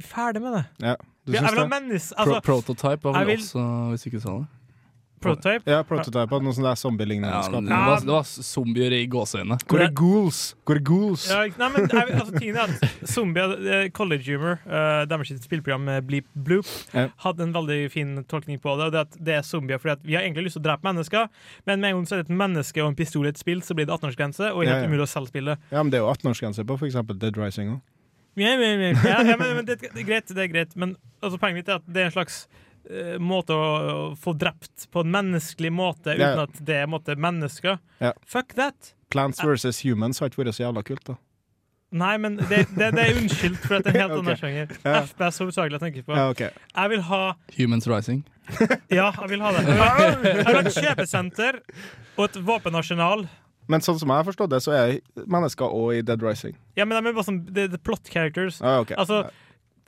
er 0.01 0.07
ferdig 0.07 0.43
med 0.45 0.55
det. 0.61 0.65
ja. 0.87 0.97
Du 1.27 1.35
syns 1.37 1.53
det? 1.55 1.69
menneske... 1.69 2.15
Pro 2.17 2.23
Altså, 2.25 2.41
prototype 2.43 3.05
var 3.05 3.13
vel 3.21 3.27
vil- 3.37 3.43
også, 3.45 3.65
hvis 3.93 4.07
ikke 4.09 4.19
du 4.19 4.21
sa 4.25 4.33
det. 4.39 4.47
Prototype. 5.21 5.69
Ja, 5.71 5.83
prototype 5.87 6.39
noe 6.43 6.55
sånt 6.57 6.67
der 6.69 6.79
zombie-lignende 6.81 7.31
Ja, 7.31 7.43
det, 7.53 7.71
var, 7.71 8.01
det 8.05 8.15
var 8.15 8.25
zombier 8.25 8.95
i 8.97 9.03
gåseøynene. 9.13 9.59
Hvor 9.69 9.83
er 9.85 9.93
ghouls? 9.97 10.41
Hvor 10.65 10.81
er 10.81 10.85
ghouls? 10.89 11.27
Ja, 11.31 11.43
nei, 11.61 11.69
men 11.75 11.87
altså, 11.93 12.33
tingen 12.39 12.57
er 12.57 12.73
at 12.73 13.07
Zombier, 13.15 13.55
eh, 13.77 13.85
College 13.97 14.25
Humor, 14.33 14.59
uh, 14.67 15.03
deres 15.11 15.33
spilleprogram 15.45 15.89
Bleep 16.09 16.27
Bloop, 16.35 16.67
Ja. 16.95 17.07
hadde 17.25 17.47
en 17.47 17.55
veldig 17.55 17.79
fin 17.93 18.17
tolkning 18.31 18.61
på 18.63 18.77
det. 18.81 18.89
Og 18.89 18.93
det, 18.97 18.99
er 19.05 19.09
at 19.09 19.21
det 19.31 19.37
er 19.39 19.47
zombier 19.47 19.79
fordi 19.83 19.93
at 19.99 20.05
vi 20.07 20.17
har 20.19 20.25
egentlig 20.27 20.49
lyst 20.49 20.59
til 20.59 20.65
å 20.65 20.69
drepe 20.71 20.87
mennesker, 20.89 21.29
men 21.67 21.81
med 21.81 21.91
en 21.93 22.01
gang 22.01 22.09
så 22.09 22.17
er 22.17 22.23
det 22.25 22.31
et 22.31 22.37
menneske 22.43 22.83
og 22.85 22.93
en 22.93 22.99
pistol 22.99 23.27
i 23.29 23.33
et 23.35 23.39
spill, 23.41 23.61
så 23.67 23.77
blir 23.77 23.87
det 23.89 23.95
18-årsgrense, 23.97 24.51
og 24.55 24.65
helt 24.65 24.73
Ja, 24.73 24.81
ja. 24.83 24.89
umulig 24.89 25.05
å 25.07 25.11
selv 25.11 25.29
spille. 25.33 25.57
Ja, 25.71 25.83
men 25.83 25.91
det 25.93 26.01
er 26.01 26.05
jo 26.07 26.13
18-årsgrense 26.15 26.65
på 26.69 26.77
f.eks. 26.81 27.01
Dead 27.21 27.37
Rising 27.37 27.77
òg. 27.77 27.81
Ja, 28.39 28.55
men, 28.57 29.57
men 29.59 29.67
det, 29.67 29.81
det 29.83 29.91
er 29.91 30.07
greit, 30.07 30.29
det 30.31 30.43
er 30.45 30.51
greit. 30.53 30.77
Men 30.79 30.95
altså, 31.21 31.37
poenget 31.41 31.61
mitt 31.65 31.69
er 31.69 31.81
at 31.81 31.89
det 31.91 32.05
er 32.05 32.09
en 32.09 32.15
slags 32.15 32.45
eh, 32.47 32.70
måte 33.21 33.55
å, 33.55 34.13
få 34.19 34.35
drept 34.39 34.87
på 34.91 35.05
en 35.05 35.13
menneskelig 35.15 35.73
måte 35.75 36.15
uten 36.15 36.31
uten 36.31 36.45
at 36.47 36.63
det 36.67 36.79
er 36.83 36.89
måte, 36.91 37.17
mennesker. 37.17 37.79
Yeah. 38.01 38.17
Fuck 38.27 38.55
that! 38.59 38.95
Plants 39.11 39.43
versus 39.45 39.83
Humans 39.85 40.21
har 40.23 40.31
ikke 40.31 40.45
vært 40.45 40.57
så 40.57 40.69
jævla 40.69 40.85
kult, 40.87 41.05
da. 41.09 41.19
Nei, 41.91 42.13
men 42.23 42.37
det, 42.39 42.69
det, 42.79 42.93
det 42.95 43.03
er 43.03 43.17
unnskyldt 43.19 43.65
for 43.65 43.81
at 43.81 43.87
det 43.87 43.97
er 43.97 44.05
en 44.05 44.05
helt 44.05 44.15
annen 44.21 44.33
Ok. 44.35 44.43
sjanger. 44.45 44.75
Yeah. 44.85 45.09
FPS 45.09 45.41
hovedsakelig 45.43 45.79
jeg 45.79 45.85
tenker 45.87 46.07
på. 46.07 46.15
Ja, 46.15 46.29
ok. 46.31 46.43
Jeg 46.77 46.93
vil 46.93 47.03
ha 47.11 47.23
Humans 47.59 47.91
Rising. 47.91 48.23
Ja, 48.91 49.11
jeg 49.15 49.29
vil 49.31 49.43
ha 49.45 49.51
det. 49.55 49.61
Jeg 49.67 49.77
vil 50.23 50.57
ha, 50.57 50.63
et 50.63 50.75
kjøpesenter 50.75 51.61
og 52.17 52.25
et 52.25 52.39
våpenarsenal. 52.47 53.27
Men 53.71 53.85
sånn 53.87 54.01
som 54.01 54.11
jeg 54.11 54.19
har 54.23 54.27
forstått 54.27 54.51
det, 54.51 54.59
så 54.65 54.75
er 54.75 54.97
mennesker 55.31 55.71
òg 55.71 56.01
i 56.01 56.03
Dead 56.07 56.23
Rising. 56.25 56.57
Ja, 56.79 56.87
men 56.87 56.97
de 56.99 57.11
er 57.13 57.15
bare 57.15 57.27
sånn 57.29 57.45
det, 57.55 57.69
er 57.71 57.83
plot 57.87 58.11
characters. 58.11 58.59
Ah, 58.63 58.81
okay. 58.83 58.99
Altså, 58.99 59.29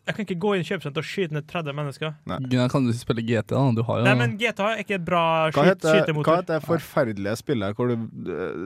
jeg 0.03 0.17
kan 0.17 0.27
ikke 0.27 0.39
gå 0.43 0.53
inn 0.57 0.65
i 0.65 0.67
kjøpesenter 0.67 1.05
og 1.05 1.07
skyte 1.07 1.37
ned 1.37 1.47
30 1.47 1.77
mennesker. 1.79 2.15
Ja, 2.51 2.69
kan 2.73 2.87
du 2.89 2.93
spille 2.97 3.23
GT, 3.23 3.53
da? 3.55 3.63
Du 3.77 3.83
har 3.87 4.01
jo 4.01 4.07
Nei, 4.09 4.15
men 4.19 4.37
GTA 4.41 4.73
er 4.73 4.83
ikke 4.83 4.97
et 4.99 5.05
bra 5.07 5.25
skytemotor 5.55 5.93
skyt, 5.95 6.15
hva 6.27 6.39
het 6.41 6.49
heter 6.49 6.55
det 6.57 6.63
forferdelige 6.67 7.37
spillet 7.39 7.77
hvor 7.79 7.93
du 7.93 8.09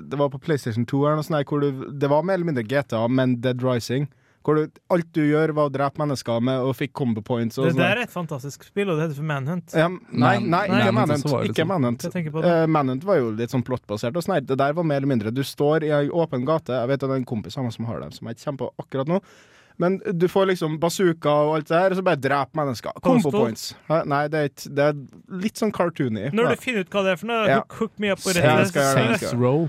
Det 0.08 0.20
var 0.20 0.30
på 0.32 0.40
PlayStation 0.40 0.86
2 0.88 1.02
eller 1.02 1.20
noe 1.20 1.26
sånt, 1.26 1.50
hvor 1.50 1.60
du, 1.60 1.90
det 1.92 2.08
var 2.12 2.24
mer 2.24 2.40
eller 2.40 2.48
mindre 2.52 2.64
GTA, 2.64 3.02
men 3.12 3.36
Dead 3.44 3.60
Rising. 3.64 4.08
Hvor 4.46 4.54
du, 4.60 4.76
alt 4.94 5.08
du 5.10 5.24
gjør, 5.26 5.50
var 5.58 5.68
å 5.68 5.72
drepe 5.74 5.98
mennesker 5.98 6.42
med 6.46 6.62
og 6.62 6.76
fikk 6.78 6.92
combo 6.94 7.20
points. 7.26 7.58
Og 7.58 7.66
Det 7.66 7.72
sånn 7.74 7.82
der 7.82 7.98
er 7.98 8.04
et 8.04 8.12
fantastisk 8.14 8.62
spill, 8.68 8.92
og 8.92 9.00
det 9.00 9.08
heter 9.08 9.18
for 9.18 9.26
Manhunt. 9.26 9.74
Ja, 9.74 9.88
nei, 9.90 10.36
nei, 10.38 10.60
nei, 10.70 10.84
ikke 10.84 10.94
Manhunt 10.94 11.26
Ikke 11.48 11.64
sånn. 11.64 11.72
Manhunt. 11.72 12.06
Eh, 12.06 12.60
Manhunt 12.70 13.08
var 13.08 13.18
jo 13.18 13.32
litt 13.34 13.50
sånn 13.50 13.66
plottbasert. 13.66 14.14
og 14.14 14.22
sånn. 14.22 14.38
Det 14.46 14.56
der 14.60 14.76
var 14.78 14.86
mer 14.86 15.02
eller 15.02 15.10
mindre 15.10 15.34
Du 15.34 15.42
står 15.42 15.88
i 15.88 15.90
ei 15.98 16.06
åpen 16.08 16.46
gate. 16.46 16.78
Jeg 16.78 16.92
vet 16.92 17.02
at 17.02 17.10
det 17.10 17.16
er 17.16 17.24
en 17.24 17.28
kompis 17.28 17.58
av 17.58 17.66
meg 17.66 17.74
som 17.74 17.90
har 17.90 18.00
det, 18.04 18.12
som 18.14 18.30
jeg 18.30 18.38
ikke 18.38 18.46
kommer 18.46 18.62
på 18.62 18.86
akkurat 18.86 19.10
nå. 19.10 19.20
Men 19.78 19.98
du 20.16 20.24
får 20.28 20.46
liksom 20.52 20.78
bazooka 20.80 21.28
og 21.28 21.54
alt 21.58 21.68
det 21.68 21.76
her, 21.80 21.92
og 21.92 21.98
så 21.98 22.04
bare 22.06 22.16
drep 22.16 22.54
mennesker. 22.56 22.94
Combo 23.04 23.30
points. 23.34 23.74
Nei, 23.88 24.22
det 24.32 24.38
er, 24.40 24.48
ikke, 24.52 24.70
det 24.78 24.84
er 24.90 25.40
litt 25.42 25.60
sånn 25.60 25.72
cartoony. 25.76 26.30
Når 26.32 26.54
du 26.54 26.62
finner 26.62 26.86
ut 26.86 26.94
hva 26.94 27.02
det 27.04 27.12
er 27.12 27.20
for 27.20 27.26
noe, 27.32 27.42
Ja. 27.50 27.58
hook, 27.80 27.92
me 28.00 28.12
up 28.14 28.22
på 28.24 28.32
Ja, 28.36 28.56
rett. 28.56 28.72
Saints 28.72 29.34
Row. 29.34 29.68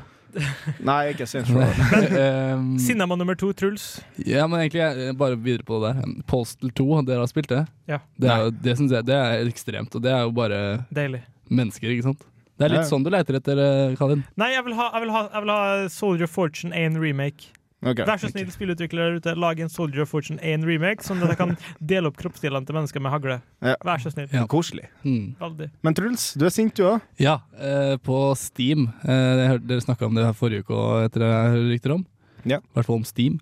Nei, 0.86 1.14
ikke 1.14 1.26
Saints 1.28 1.50
Row. 1.50 1.64
um, 2.58 3.18
nummer 3.18 3.36
to, 3.36 3.52
Truls. 3.54 4.02
ja, 4.24 4.46
men 4.48 4.60
egentlig 4.70 5.18
bare 5.18 5.36
videre 5.36 5.64
på 5.68 5.80
det 5.84 5.96
der. 5.98 6.16
Postal 6.30 6.72
2, 6.72 7.02
dere 7.08 7.20
har 7.24 7.28
spilt 7.32 7.50
det? 7.50 7.66
Ja. 7.90 8.00
Det, 8.20 8.30
er, 8.32 8.52
det 8.52 8.78
synes 8.78 8.92
jeg 8.96 9.06
det 9.08 9.16
er 9.18 9.46
ekstremt, 9.48 9.96
og 9.96 10.04
det 10.04 10.12
er 10.14 10.24
jo 10.28 10.32
bare 10.32 10.86
Deilig. 10.94 11.24
mennesker, 11.50 11.90
ikke 11.92 12.04
sant? 12.12 12.26
Det 12.58 12.66
er 12.66 12.74
litt 12.74 12.86
Ja. 12.86 12.90
sånn 12.90 13.04
du 13.06 13.12
leter 13.14 13.36
etter, 13.38 13.60
eh, 13.62 13.96
Kalin. 14.00 14.24
Nei, 14.36 14.52
jeg 14.56 14.64
vil 14.66 14.74
ha, 14.74 14.90
jeg 14.94 15.02
vil 15.06 15.12
ha, 15.14 15.22
jeg 15.34 15.42
vil 15.46 15.52
ha 15.54 15.88
Soldier 15.94 16.28
Fortune 16.28 16.74
1 16.74 16.98
remake. 16.98 17.52
Ok. 17.86 18.00
Vær 18.10 18.18
så 18.18 18.32
snill, 18.32 18.48
spillutviklere 18.50 19.12
der 19.12 19.20
ute, 19.22 19.34
lag 19.38 19.60
en 19.62 19.70
Soldier 19.70 20.02
of 20.02 20.10
Fortune 20.10 20.40
1 20.42 20.64
remake, 20.66 21.06
sånn 21.06 21.22
at 21.22 21.30
jeg 21.36 21.38
kan 21.38 21.52
dele 21.92 22.10
opp 22.10 22.18
kroppsdelene 22.18 22.66
til 22.66 22.74
mennesker 22.78 23.04
med 23.06 23.14
hagle. 23.14 23.36
Ja. 23.62 23.76
Vær 23.86 24.02
så 24.02 24.10
snill. 24.14 24.32
Ja. 24.34 24.48
Koselig. 24.50 24.88
Veldig. 25.06 25.70
Men 25.86 25.98
Truls, 25.98 26.32
du 26.40 26.48
er 26.50 26.54
sint 26.56 26.74
du 26.80 26.88
òg. 26.90 27.06
Ja, 27.22 27.38
eh, 27.62 27.94
på 28.02 28.18
Steam. 28.40 28.88
Eh, 29.06 29.44
hørte 29.54 29.68
Dere 29.70 29.86
snakka 29.86 30.10
om 30.10 30.18
det 30.18 30.26
her 30.26 30.34
forrige 30.38 30.66
uke, 30.66 30.74
og 30.74 31.06
etter 31.06 31.22
det 31.22 31.30
jeg 31.30 31.54
hører 31.54 31.70
rykter 31.76 31.96
om. 32.00 32.06
Ja. 32.48 32.58
I 32.64 32.74
hvert 32.80 32.90
fall 32.90 32.98
om 33.04 33.06
Steam. 33.06 33.38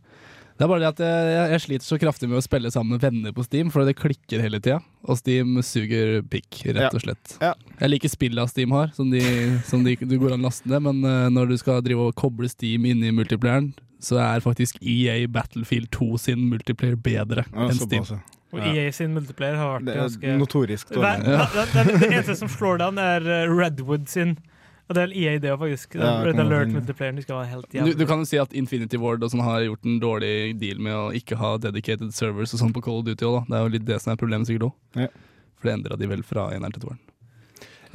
Det 0.56 0.64
er 0.64 0.70
bare 0.72 0.80
det 0.86 0.88
at 0.94 1.00
jeg, 1.04 1.48
jeg 1.52 1.62
sliter 1.66 1.84
så 1.88 1.98
kraftig 2.00 2.28
med 2.32 2.40
å 2.40 2.44
spille 2.44 2.70
sammen 2.72 2.96
med 2.96 3.02
venner 3.04 3.34
på 3.36 3.44
Steam, 3.44 3.72
for 3.74 3.84
det 3.88 3.98
klikker 4.00 4.40
hele 4.44 4.60
tida. 4.64 4.78
Og 5.04 5.18
Steam 5.20 5.58
suger 5.68 6.22
pikk, 6.32 6.62
rett 6.70 6.86
Ja. 6.86 6.92
og 6.96 7.04
slett. 7.04 7.34
Ja. 7.44 7.50
Jeg 7.82 7.92
liker 7.92 8.12
spillet 8.14 8.52
Steam 8.54 8.72
har, 8.72 8.92
som, 8.96 9.10
de, 9.12 9.20
som 9.68 9.84
de, 9.84 9.98
du 10.00 10.16
går 10.22 10.36
an 10.38 10.44
å 10.44 10.48
laste 10.48 10.72
ned, 10.72 10.80
men 10.88 11.02
uh, 11.04 11.26
når 11.32 11.52
du 11.52 11.58
skal 11.60 11.82
drive 11.84 12.08
og 12.08 12.16
koble 12.20 12.48
Steam 12.52 12.88
inn 12.88 13.04
i 13.04 13.12
multiplayeren, 13.16 13.74
så 14.06 14.20
er 14.22 14.44
faktisk 14.46 14.78
EA 14.86 15.18
Battlefield 15.34 15.90
2 15.96 16.18
sin 16.22 16.48
multiplayer 16.52 16.98
bedre 17.02 17.46
Ja, 17.50 17.68
enn 17.70 17.78
Steam. 17.80 18.04
Passe. 18.06 18.22
Og 18.54 18.60
Ja. 18.62 18.72
EA 18.86 18.92
sin 18.96 19.12
multiplayer 19.18 19.58
har 19.60 19.72
vært 19.80 19.86
Det 19.88 19.96
er 19.96 20.02
ganske 20.06 20.36
notorisk 20.40 20.92
dårlig. 20.94 21.24
det, 21.26 21.66
det, 21.74 21.86
det 22.04 22.12
eneste 22.14 22.36
som 22.40 22.52
slår 22.54 22.78
den, 22.86 23.00
er 23.02 23.26
eh, 23.26 23.50
Redwood 23.52 24.06
sin. 24.08 24.38
Og 24.86 24.94
det 24.96 25.02
er 25.02 25.14
EA, 25.18 25.32
det 25.42 25.50
òg, 25.50 25.64
faktisk. 25.64 25.96
Ja, 25.98 26.12
Red 26.24 26.38
Alert 26.40 26.70
multiplayeren 26.70 27.18
de 27.18 27.24
skal 27.26 27.40
være 27.40 27.50
helt 27.56 27.66
Du, 27.72 27.78
jævlig. 27.80 27.96
du 27.98 28.06
kan 28.06 28.22
jo 28.22 28.28
si 28.30 28.38
at 28.38 28.54
Infinity 28.54 29.00
Ward 29.02 29.24
og 29.26 29.32
sånn 29.34 29.42
har 29.44 29.64
gjort 29.66 29.84
en 29.90 29.98
dårlig 30.00 30.34
deal 30.62 30.78
med 30.86 30.94
å 30.94 31.08
ikke 31.18 31.40
ha 31.42 31.56
dedicated 31.58 32.14
servers 32.14 32.54
og 32.54 32.62
sånn 32.62 32.72
på 32.76 32.84
Call 32.86 33.02
of 33.02 33.08
Duty 33.10 33.26
òg, 33.26 33.40
da. 33.40 33.44
Det 33.50 33.58
er 33.58 33.66
jo 33.66 33.74
litt 33.80 33.88
det 33.90 33.98
som 34.04 34.14
er 34.14 34.22
problemet 34.22 34.48
sikkert 34.48 34.70
òg. 34.70 35.02
Ja. 35.08 35.10
For 35.58 35.72
det 35.72 35.74
endra 35.80 35.98
de 35.98 36.12
vel 36.14 36.22
fra 36.24 36.46
eneren 36.54 36.78
til 36.78 36.86
toeren. 36.86 37.02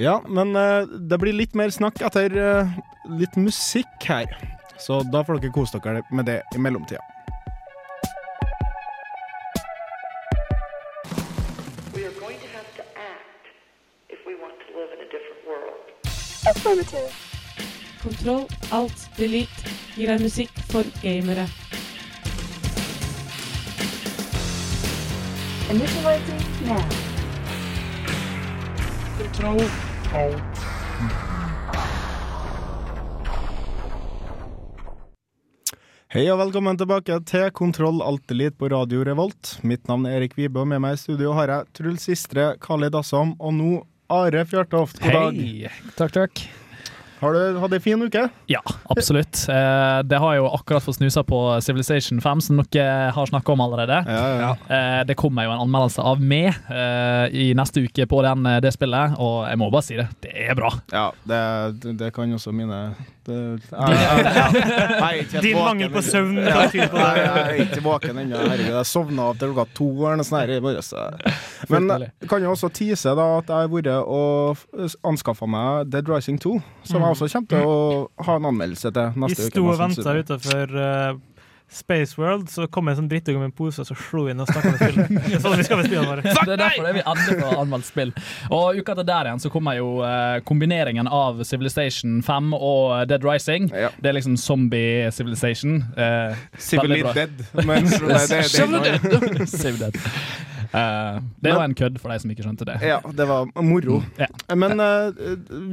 Ja, 0.00 0.16
men 0.28 0.50
uh, 0.56 0.82
det 0.98 1.18
blir 1.22 1.36
litt 1.36 1.54
mer 1.54 1.70
snakk 1.70 2.02
etter 2.02 2.34
uh, 2.34 2.76
litt 3.20 3.38
musikk 3.38 4.08
her. 4.10 4.26
Så 4.80 5.02
da 5.12 5.24
får 5.24 5.38
dere 5.38 5.52
kose 5.52 5.78
dere 5.78 6.02
med 6.10 6.24
det 6.24 6.42
i 6.54 6.58
mellomtida. 6.58 7.00
We 11.94 12.06
are 12.06 12.14
going 12.20 12.38
to 12.40 12.48
have 12.56 12.68
to 12.76 12.82
act 12.96 13.44
if 14.08 14.18
we 14.26 14.34
want 14.42 14.56
to 14.64 14.68
live 14.78 14.90
in 14.94 15.00
a 15.04 15.08
different 15.14 15.40
world. 15.48 15.76
Kontroll, 18.02 18.46
alt, 18.72 19.10
delete 19.16 19.74
gir 19.96 20.08
deg 20.08 20.20
musikk 20.24 20.62
for 20.72 20.82
gamere. 21.02 21.44
Initializing 25.70 26.40
now. 26.66 26.82
Kontroll, 29.18 29.60
Hei 36.10 36.24
og 36.26 36.40
velkommen 36.40 36.74
tilbake 36.74 37.20
til 37.22 37.52
Kontroll 37.54 38.00
Alt 38.02 38.32
på 38.58 38.68
Radio 38.72 39.04
Revolt. 39.06 39.52
Mitt 39.62 39.86
navn 39.86 40.08
er 40.10 40.16
Erik 40.16 40.32
Vibe, 40.34 40.58
og 40.58 40.66
med 40.66 40.80
meg 40.82 40.96
i 40.96 40.98
studio 40.98 41.30
har 41.36 41.46
jeg 41.46 41.68
Truls 41.78 42.02
Sistre, 42.02 42.56
Khalid 42.58 42.96
Assam 42.98 43.36
og 43.38 43.54
nå 43.54 43.84
Are 44.10 44.42
Fjørtoft. 44.42 44.98
God 44.98 45.14
dag. 45.14 45.38
Hei! 45.38 45.70
Takk, 45.94 46.10
takk. 46.16 46.42
Har 47.20 47.34
du 47.36 47.58
hatt 47.60 47.74
ei 47.76 47.80
fin 47.84 48.00
uke? 48.00 48.22
Ja, 48.48 48.62
absolutt. 48.88 49.42
Eh, 49.52 49.98
det 50.08 50.20
har 50.22 50.32
jeg 50.32 50.40
jo 50.40 50.48
akkurat 50.56 50.84
fått 50.84 50.96
snusa 50.96 51.20
på 51.26 51.40
Civilization 51.60 52.20
5, 52.24 52.40
som 52.46 52.62
dere 52.72 53.10
har 53.12 53.28
snakka 53.28 53.52
om 53.52 53.60
allerede. 53.60 53.98
Ja, 54.08 54.22
ja. 54.40 54.52
Eh, 54.72 55.00
det 55.04 55.18
kommer 55.20 55.44
jo 55.44 55.52
en 55.52 55.64
anmeldelse 55.66 56.00
av 56.00 56.22
meg 56.24 56.48
eh, 56.72 57.26
i 57.36 57.50
neste 57.56 57.84
uke 57.84 58.08
på 58.08 58.22
den, 58.24 58.48
det 58.64 58.72
spillet, 58.72 59.18
og 59.20 59.44
jeg 59.50 59.60
må 59.60 59.68
bare 59.68 59.84
si 59.84 60.00
det. 60.00 60.08
Det 60.24 60.32
er 60.48 60.56
bra. 60.56 60.72
ja 60.94 61.10
det, 61.28 61.42
det, 61.82 61.96
det 62.00 62.12
kan 62.16 62.32
også 62.32 62.56
mine 62.56 62.80
Din 65.42 65.58
mangel 65.58 65.90
på 65.92 66.02
søvn 66.02 66.38
Ja, 66.40 66.64
jeg, 66.72 66.88
er 66.90 67.52
ikke 67.62 67.82
våken 67.84 68.18
ennå. 68.18 68.36
Herregud, 68.42 68.74
jeg 68.74 68.86
sovna 68.88 69.22
av 69.30 69.36
til 69.38 69.52
klokka 69.52 69.74
to 69.76 69.88
eller 69.92 70.16
noe 70.20 70.26
sånt. 70.26 71.20
Men 71.70 71.82
kan 72.30 72.42
jo 72.42 72.50
også 72.54 72.68
tease 72.74 73.14
da 73.16 73.26
at 73.38 73.46
jeg 73.50 73.58
har 73.66 73.70
vært 73.70 73.88
og 74.00 74.56
anskaffa 75.06 75.46
meg 75.50 75.90
Dead 75.92 76.06
Rising 76.10 76.38
2, 76.42 76.56
som 76.88 77.04
jeg 77.04 77.09
også 77.14 77.30
kommer 77.32 77.50
til 77.52 77.66
å 77.66 78.26
ha 78.26 78.38
en 78.40 78.52
anmeldelse 78.52 78.94
til 78.96 79.18
neste 79.24 79.40
uke. 79.40 79.50
Vi 79.50 79.54
sto 79.54 79.66
og 79.66 79.80
venta 79.80 80.14
utafor 80.20 80.76
uh, 80.76 81.18
Space 81.70 82.20
World, 82.20 82.48
så 82.50 82.66
kom 82.66 82.88
en 82.90 82.96
sånn 82.98 83.08
drittunge 83.10 83.38
med 83.38 83.52
en 83.52 83.54
pose 83.54 83.78
og 83.82 83.86
så 83.86 83.94
slo 83.94 84.24
inn 84.30 84.42
og 84.42 84.48
snakka 84.50 84.72
med 84.72 84.80
spillet. 84.80 85.12
Det 85.14 85.36
er 85.36 85.42
Sånn 85.44 85.54
vi 85.60 85.66
skal 85.66 85.78
med 85.78 85.86
spillene 85.86 86.10
våre. 86.10 86.24
Det 86.26 86.54
er 86.56 86.62
derfor 86.64 86.88
det 86.88 86.94
vi 86.96 87.04
endelig 87.12 87.36
får 87.38 87.60
anmeldt 87.62 87.86
spill. 87.86 88.12
Og 88.50 88.80
uka 88.80 88.96
etter 88.96 89.06
der 89.06 89.30
igjen 89.30 89.42
så 89.44 89.52
kommer 89.54 89.78
jo 89.78 89.92
eh, 90.06 90.40
kombineringen 90.48 91.06
av 91.06 91.44
Civilization 91.46 92.18
5 92.26 92.50
og 92.58 93.06
Dead 93.10 93.26
Rising. 93.26 93.70
Ja. 93.70 93.92
Det 94.02 94.10
er 94.10 94.18
liksom 94.18 94.34
zombie 94.40 95.12
Civilization. 95.14 95.78
Eh, 95.94 96.42
Civil. 96.58 96.96
Dead. 97.14 97.46
Men 97.62 97.86
det, 97.86 98.98
det, 99.06 99.46
det, 99.46 99.92
Civ 100.70 101.22
det 101.40 101.48
men, 101.48 101.56
var 101.56 101.64
en 101.66 101.78
kødd 101.78 101.96
for 102.00 102.08
de 102.12 102.18
som 102.22 102.30
ikke 102.32 102.44
skjønte 102.46 102.66
det. 102.68 102.76
ja, 102.86 102.98
det 103.02 103.26
var 103.26 103.48
moro. 103.66 103.96
Ja. 104.20 104.28
Men 104.54 104.72
uh, 104.78 105.10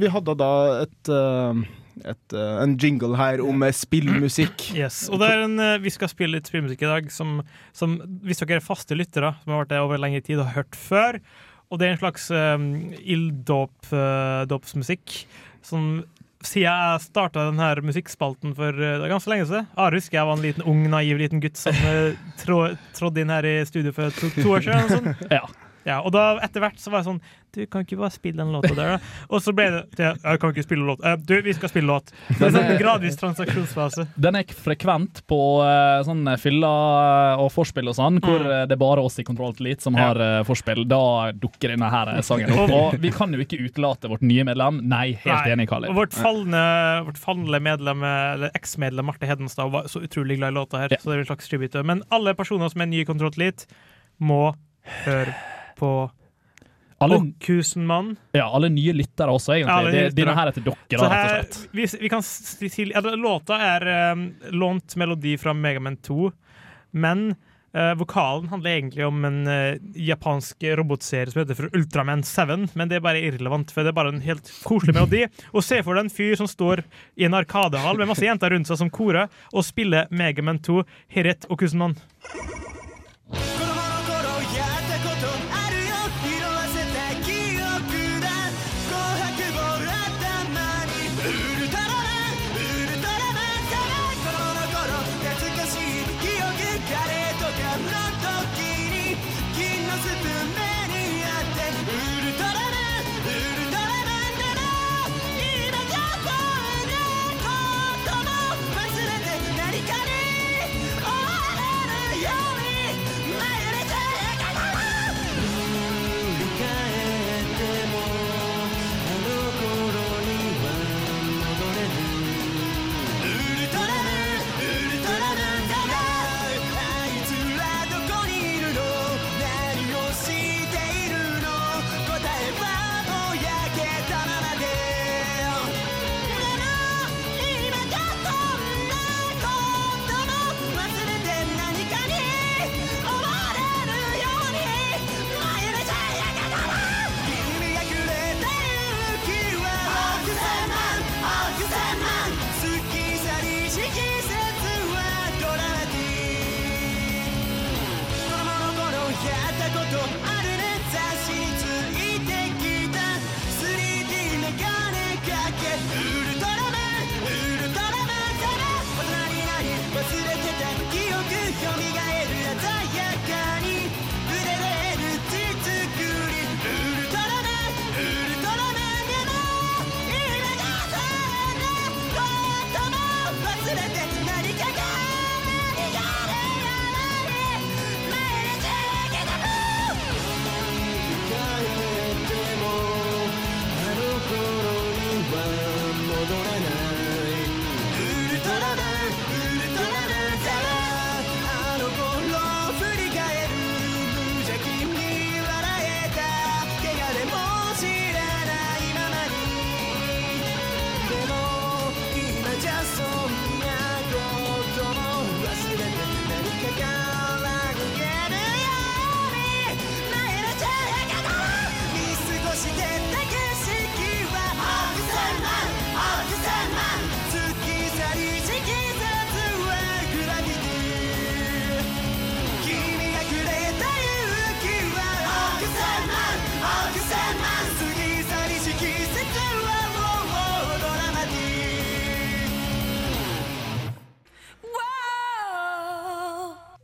vi 0.00 0.06
hadde 0.10 0.34
da 0.40 0.52
et, 0.82 1.10
uh, 1.12 1.54
et 2.02 2.34
en 2.34 2.76
jingle 2.80 3.16
her 3.18 3.40
om 3.44 3.64
spillmusikk. 3.72 4.56
Yes. 4.78 5.08
Og 5.12 5.16
det 5.22 5.28
er 5.32 5.38
en, 5.46 5.56
vi 5.82 5.90
skal 5.94 6.08
spille 6.10 6.36
litt 6.38 6.48
spillmusikk 6.50 6.82
i 6.82 6.92
dag 6.92 7.04
som, 7.14 7.28
som 7.76 7.88
hvis 8.26 8.40
dere 8.42 8.56
er 8.58 8.64
faste 8.64 8.94
lyttere, 8.98 9.30
som 9.42 9.48
har 9.54 9.62
vært 9.64 9.74
det 9.74 9.84
over 9.84 9.96
lengre 10.02 10.22
tid 10.24 10.36
og 10.40 10.46
har 10.50 10.58
hørt 10.62 10.76
før. 10.78 11.12
Og 11.68 11.74
det 11.80 11.86
er 11.86 11.92
en 11.94 12.02
slags 12.02 12.24
um, 12.32 12.66
ilddåpsmusikk 12.98 15.06
som 15.68 15.82
siden 16.46 16.64
jeg 16.64 17.00
starta 17.02 17.48
denne 17.48 17.70
musikkspalten 17.88 18.52
for 18.58 18.76
uh, 18.78 19.06
ganske 19.10 19.30
lenge 19.32 19.48
siden 19.48 19.66
Jeg 19.66 19.96
husker 19.98 20.20
jeg 20.20 20.28
var 20.28 20.36
en 20.38 20.44
liten 20.44 20.66
ung, 20.70 20.84
naiv 20.92 21.18
liten 21.18 21.42
gutt 21.42 21.58
som 21.58 21.78
uh, 21.82 22.12
trå, 22.38 22.60
trådde 22.94 23.24
inn 23.24 23.32
her 23.34 23.48
i 23.48 23.56
studio 23.68 23.94
for 23.96 24.14
to, 24.14 24.30
to 24.36 24.52
år 24.54 24.68
siden. 24.68 24.92
sånn. 24.92 25.32
Ja. 25.34 25.42
Ja, 25.86 26.00
og 26.02 26.10
da 26.12 26.38
etter 26.44 26.60
hvert 26.64 26.80
så 26.82 26.90
var 26.90 27.00
jeg 27.04 27.06
sånn 27.12 27.20
Du, 27.54 27.62
kan 27.70 27.84
ikke 27.86 27.96
bare 27.96 28.12
spille 28.12 28.42
den 28.42 28.50
låta 28.52 28.74
der, 28.76 28.96
da? 28.98 29.12
Og 29.32 29.40
så 29.40 29.54
ble 29.56 29.68
det 29.72 30.02
ja, 30.02 30.10
Jeg 30.20 30.40
kan 30.42 30.50
ikke 30.52 30.64
spille 30.66 30.84
låt. 30.84 31.00
Eh, 31.06 31.14
du, 31.16 31.32
vi 31.46 31.54
skal 31.56 31.70
spille 31.70 31.88
låt. 31.88 32.10
Det 32.28 32.44
er 32.44 32.52
sånn 32.52 32.74
gradvis 32.80 33.16
transaksjonsfase. 33.20 34.04
Den 34.20 34.36
er 34.36 34.44
frekvent 34.52 35.22
på 35.30 35.38
uh, 35.64 36.02
sånn 36.04 36.28
fylla 36.42 36.72
og 37.40 37.48
forspill 37.54 37.88
og 37.88 37.96
sånn, 37.96 38.18
hvor 38.24 38.38
Mm. 38.38 38.50
eh, 38.52 38.64
det 38.68 38.76
er 38.76 38.80
bare 38.82 39.02
oss 39.02 39.16
i 39.18 39.24
Kontroll 39.26 39.54
Elite 39.58 39.82
som 39.82 39.96
har 39.98 40.18
ja. 40.20 40.42
forspill. 40.46 40.84
Da 40.88 41.32
dukker 41.32 41.72
denne 41.72 41.88
her 41.90 42.12
eh, 42.16 42.20
sangen 42.26 42.52
opp. 42.52 42.70
Og 42.76 42.98
vi 43.02 43.10
kan 43.14 43.32
jo 43.34 43.40
ikke 43.42 43.58
utelate 43.64 44.10
vårt 44.12 44.22
nye 44.26 44.44
medlem. 44.46 44.82
Nei, 44.88 45.14
helt 45.24 45.46
Nei. 45.46 45.54
enig, 45.56 45.68
Khalid. 45.72 45.90
Og 45.94 46.02
vårt 46.02 46.14
falne, 46.18 46.62
vårt 47.08 47.18
falne 47.22 47.62
medlem, 47.64 48.04
eller 48.04 48.52
eksmedlem 48.58 49.08
Marte 49.08 49.26
Hedenstad 49.30 49.72
var 49.72 49.88
så 49.90 50.02
utrolig 50.04 50.36
glad 50.38 50.52
i 50.52 50.58
låta 50.60 50.84
her. 50.84 50.92
Ja. 50.94 51.00
Så 51.00 51.10
det 51.10 51.16
er 51.16 51.24
en 51.24 51.30
slags 51.32 51.48
tribute. 51.50 51.82
Men 51.88 52.04
alle 52.14 52.36
personer 52.38 52.68
som 52.72 52.84
er 52.84 52.92
nye 52.92 53.06
i 53.06 53.08
Kontroll 53.08 53.32
Elite, 53.38 53.66
må 54.18 54.52
høre 55.04 55.34
på 55.78 55.92
alle, 57.00 57.18
mann. 57.86 58.16
Ja, 58.34 58.48
alle 58.50 58.68
nye 58.74 58.92
lyttere 58.92 59.30
også, 59.30 59.54
egentlig. 59.54 59.94
Ja, 59.94 60.08
Det- 60.08 60.14
Denne 60.16 60.34
her 60.34 60.48
er 60.50 60.52
til 60.56 60.64
dere, 60.66 60.74
da, 60.90 60.96
rett 60.96 61.02
og 61.02 61.12
her, 61.12 61.42
slett. 61.42 61.68
vi, 61.72 61.84
vi 62.60 62.68
til 62.74 62.90
ja, 62.90 63.00
Låta 63.14 63.58
er 63.62 64.12
um, 64.12 64.24
lånt 64.50 64.96
melodi 64.98 65.36
fra 65.38 65.54
Megaman 65.54 65.96
2, 66.02 66.32
men 66.98 67.36
uh, 67.76 67.94
vokalen 68.00 68.48
handler 68.50 68.70
egentlig 68.80 69.06
om 69.06 69.24
en 69.24 69.38
uh, 69.46 69.76
japansk 69.94 70.66
robotserie 70.80 71.30
som 71.30 71.44
heter 71.44 71.54
for 71.54 71.70
Ultraman 71.78 72.24
7, 72.26 72.74
men 72.74 72.88
det 72.90 72.98
er 72.98 73.04
bare 73.06 73.22
irrelevant, 73.22 73.70
for 73.70 73.86
det 73.86 73.92
er 73.94 73.98
bare 74.00 74.14
en 74.16 74.24
helt 74.24 74.50
koselig 74.66 74.96
melodi. 74.98 75.22
Og 75.54 75.62
se 75.62 75.78
for 75.86 75.94
deg 75.94 76.08
en 76.08 76.10
fyr 76.10 76.34
som 76.40 76.50
står 76.50 76.82
i 77.16 77.28
en 77.30 77.38
arkadehall 77.38 77.96
med 78.00 78.10
masse 78.10 78.26
jenter 78.26 78.50
rundt 78.50 78.66
seg 78.66 78.82
som 78.82 78.90
korer, 78.90 79.30
og 79.54 79.62
spiller 79.64 80.10
Megaman 80.10 80.58
2, 80.58 80.82
Heret 81.14 81.46
og 81.48 81.62
Kusenmann. 81.62 81.94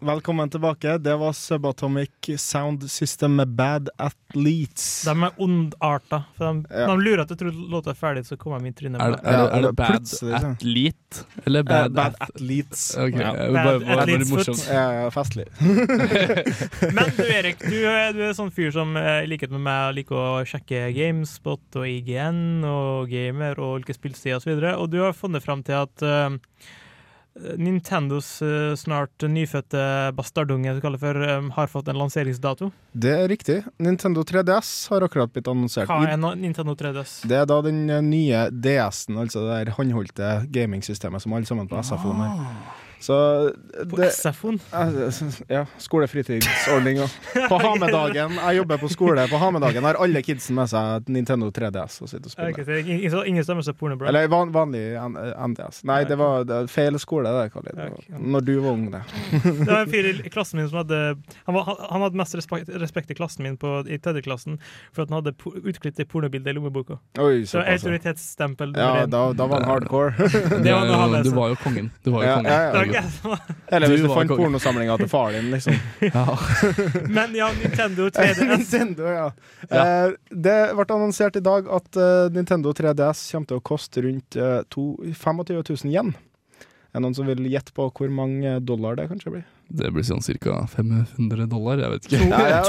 Velkommen 0.04 0.50
tilbake. 0.50 0.98
Det 0.98 1.16
var 1.16 1.32
Subatomic 1.32 2.10
Sound 2.38 2.90
System 2.90 3.36
med 3.36 3.48
Bad 3.48 3.88
Athletes. 3.98 5.04
De 5.06 5.14
er 5.24 5.30
ondarta. 5.40 6.18
For 6.36 6.44
de, 6.52 6.66
Ja. 6.70 6.86
de 6.90 6.96
lurer 7.00 7.22
at 7.22 7.28
du 7.28 7.34
tror 7.40 7.52
låta 7.70 7.90
er 7.90 7.94
ferdig, 7.96 8.26
så 8.26 8.36
kommer 8.36 8.60
de 8.60 8.68
i 8.68 8.72
trynet. 8.72 9.00
Er 9.00 9.10
det, 9.14 9.20
er 9.24 9.32
er 9.32 9.62
det 9.62 9.62
det 9.62 9.76
bad 9.76 10.04
athlete 10.52 11.24
eller 11.46 11.62
Bad, 11.62 11.92
bad, 11.92 11.94
bad 11.94 12.12
ath- 12.12 12.28
Athletes. 12.28 12.96
Okay. 12.98 13.18
Ja. 13.20 13.32
Bad 13.32 13.52
bare, 13.54 13.64
bare, 13.64 13.80
bare 13.80 14.06
athlete's 14.06 14.28
foot. 14.28 14.68
Ja, 14.68 15.10
festlig. 15.10 15.46
Men 16.98 17.10
du 17.16 17.22
Erik, 17.24 17.58
du, 17.64 17.80
er- 17.88 18.12
du 18.12 18.22
er 18.28 18.36
sånn 18.36 18.52
fyr 18.52 18.70
som 18.76 18.96
eh, 19.00 19.22
i 19.24 19.26
likhet 19.32 19.50
med 19.56 19.60
meg 19.64 19.94
liker 20.02 20.20
å 20.20 20.44
sjekke 20.44 20.90
Gamespot 20.92 21.80
og 21.80 21.88
IGN 21.88 22.60
og 22.68 23.08
Gamer 23.08 23.56
og 23.58 23.78
ulike 23.80 23.96
spillsider 23.96 24.36
osv., 24.36 24.52
og, 24.52 24.60
så 24.60 24.76
og 24.84 24.90
du 24.92 25.00
har 25.00 25.12
funnet 25.16 25.42
fram 25.42 25.62
til 25.64 25.80
at 25.80 26.02
eh, 26.04 26.36
Nintendos 27.34 28.42
eh, 28.42 28.74
snart 28.78 29.24
nyfødte 29.26 30.12
bastardunge 30.14 30.70
som 30.76 30.82
kaller 30.84 31.00
for, 31.02 31.18
eh, 31.18 31.48
har 31.56 31.66
fått 31.66 31.88
en 31.90 31.98
lanseringsdato. 31.98 32.70
Det 32.92 33.10
er 33.10 33.26
riktig. 33.28 33.56
Nintendo 33.82 34.22
3DS 34.22 34.88
har 34.92 35.02
akkurat 35.02 35.32
blitt 35.34 35.50
annonsert. 35.50 35.90
Hva 35.90 36.06
er 36.12 36.20
Nintendo 36.38 36.76
3DS? 36.78 37.24
Det 37.26 37.40
er 37.40 37.48
da 37.50 37.58
den 37.66 37.88
eh, 37.90 38.04
nye 38.06 38.46
DS-en, 38.54 39.18
altså 39.18 39.42
det 39.42 39.58
der 39.58 39.74
håndholdte 39.74 40.32
gamingsystemet 40.54 41.26
som 41.26 41.34
alle 41.34 41.50
sammen 41.50 41.66
på 41.70 41.82
SFO 41.82 42.14
har. 42.20 42.38
Så 43.04 43.52
På 43.90 43.96
det 43.96 44.10
SFO-en? 44.10 44.60
Ja, 45.48 45.66
skolefritidsordninga. 45.78 47.08
På 47.48 47.58
ha-med-dagen, 47.60 48.38
jeg 48.38 48.56
jobber 48.56 48.78
på 48.80 48.88
skole, 48.88 49.26
på 49.28 49.40
ha-med-dagen 49.42 49.84
har 49.84 49.98
alle 50.00 50.22
kidsen 50.24 50.56
med 50.56 50.70
seg 50.72 51.10
Nintendo 51.12 51.50
3DS 51.52 51.98
og 52.00 52.08
sitter 52.08 52.30
og 52.30 52.32
spiller. 52.32 52.54
Okay, 52.54 52.78
ingen, 52.80 53.18
ingen, 53.28 53.44
stemmer 53.44 53.66
seg 53.66 53.76
pornobra? 53.76 54.08
Eller 54.08 54.30
van, 54.32 54.54
vanlig 54.54 54.86
NDS. 54.96 55.82
Nei, 55.90 55.98
det 56.08 56.16
var 56.16 56.46
det 56.48 56.62
feil 56.72 56.96
skole, 57.02 57.28
det, 57.36 57.50
Khalid. 57.52 57.76
Det 57.76 57.90
var 57.90 58.22
Når 58.36 58.46
du 58.46 58.54
var 58.64 58.70
ung, 58.70 58.86
det. 58.94 59.02
Det 59.44 59.68
var 59.68 59.82
en 59.82 59.92
fyr 59.92 60.08
i 60.14 60.32
klassen 60.32 60.62
min 60.62 60.70
som 60.70 60.80
hadde 60.80 61.02
Han, 61.44 61.58
var, 61.58 61.68
han, 61.90 62.06
hadde 62.06 62.22
mest 62.22 62.38
respekt, 62.40 62.72
respekt 62.80 63.12
i 63.12 63.18
klassen 63.20 63.44
min 63.44 63.60
på, 63.60 63.74
i 63.84 64.00
tredjeklassen 64.00 64.56
for 64.94 65.04
at 65.04 65.12
han 65.12 65.20
hadde 65.20 65.34
utklippet 65.60 66.00
et 66.06 66.08
pornobilde 66.08 66.54
i 66.54 66.56
lommeboka. 66.56 66.96
Oi, 67.20 67.44
Så 67.50 67.60
autoritetsstempel. 67.60 68.72
Ja, 68.80 69.04
da, 69.04 69.26
da 69.36 69.50
var 69.50 69.60
han 69.60 69.68
hardcore. 69.74 70.30
Det 70.64 70.72
var 70.72 71.20
Du 71.20 71.34
var 71.36 71.52
jo 71.52 71.60
kongen. 71.60 71.92
Du 72.00 72.14
var 72.16 72.24
jo 72.24 72.32
kongen. 72.38 72.48
ja, 72.48 72.60
ja, 72.72 72.84
ja. 72.93 72.93
Eller 73.68 73.90
hvis 73.90 74.02
Du 74.02 74.08
du 74.08 74.14
fant 74.14 74.30
pornosamlinga 74.30 74.96
til 75.00 75.08
faren 75.10 75.38
din, 75.38 75.50
liksom. 75.54 75.78
Men 77.16 77.34
ja, 77.36 77.48
Nintendo 77.58 78.08
3DS. 78.14 78.42
Nintendo, 78.50 79.08
ja. 79.10 79.26
Eh, 79.70 80.12
det 80.30 80.58
ble 80.76 80.86
annonsert 80.88 81.36
i 81.40 81.44
dag 81.44 81.68
at 81.78 81.98
uh, 82.00 82.28
Nintendo 82.34 82.72
3DS 82.76 83.24
kommer 83.32 83.50
til 83.50 83.60
å 83.60 83.64
koste 83.64 84.04
rundt 84.06 84.38
uh, 84.40 84.60
to- 84.72 84.98
25 85.12 85.44
000 85.84 85.92
yen. 85.94 86.14
Er 86.94 87.00
det 87.00 87.08
noen 87.08 87.14
som 87.18 87.26
vil 87.26 87.48
gjette 87.50 87.72
på 87.74 87.88
hvor 87.90 88.10
mange 88.14 88.52
dollar 88.62 88.94
det 88.94 89.08
kanskje 89.10 89.32
blir? 89.34 89.46
Det 89.74 89.88
blir 89.90 90.04
sånn 90.06 90.20
ca. 90.22 90.60
500 90.70 91.48
dollar, 91.50 91.80
jeg 91.82 91.90
vet 91.90 92.06
ikke. 92.06 92.20
Ja, 92.30 92.42
ja. 92.52 92.60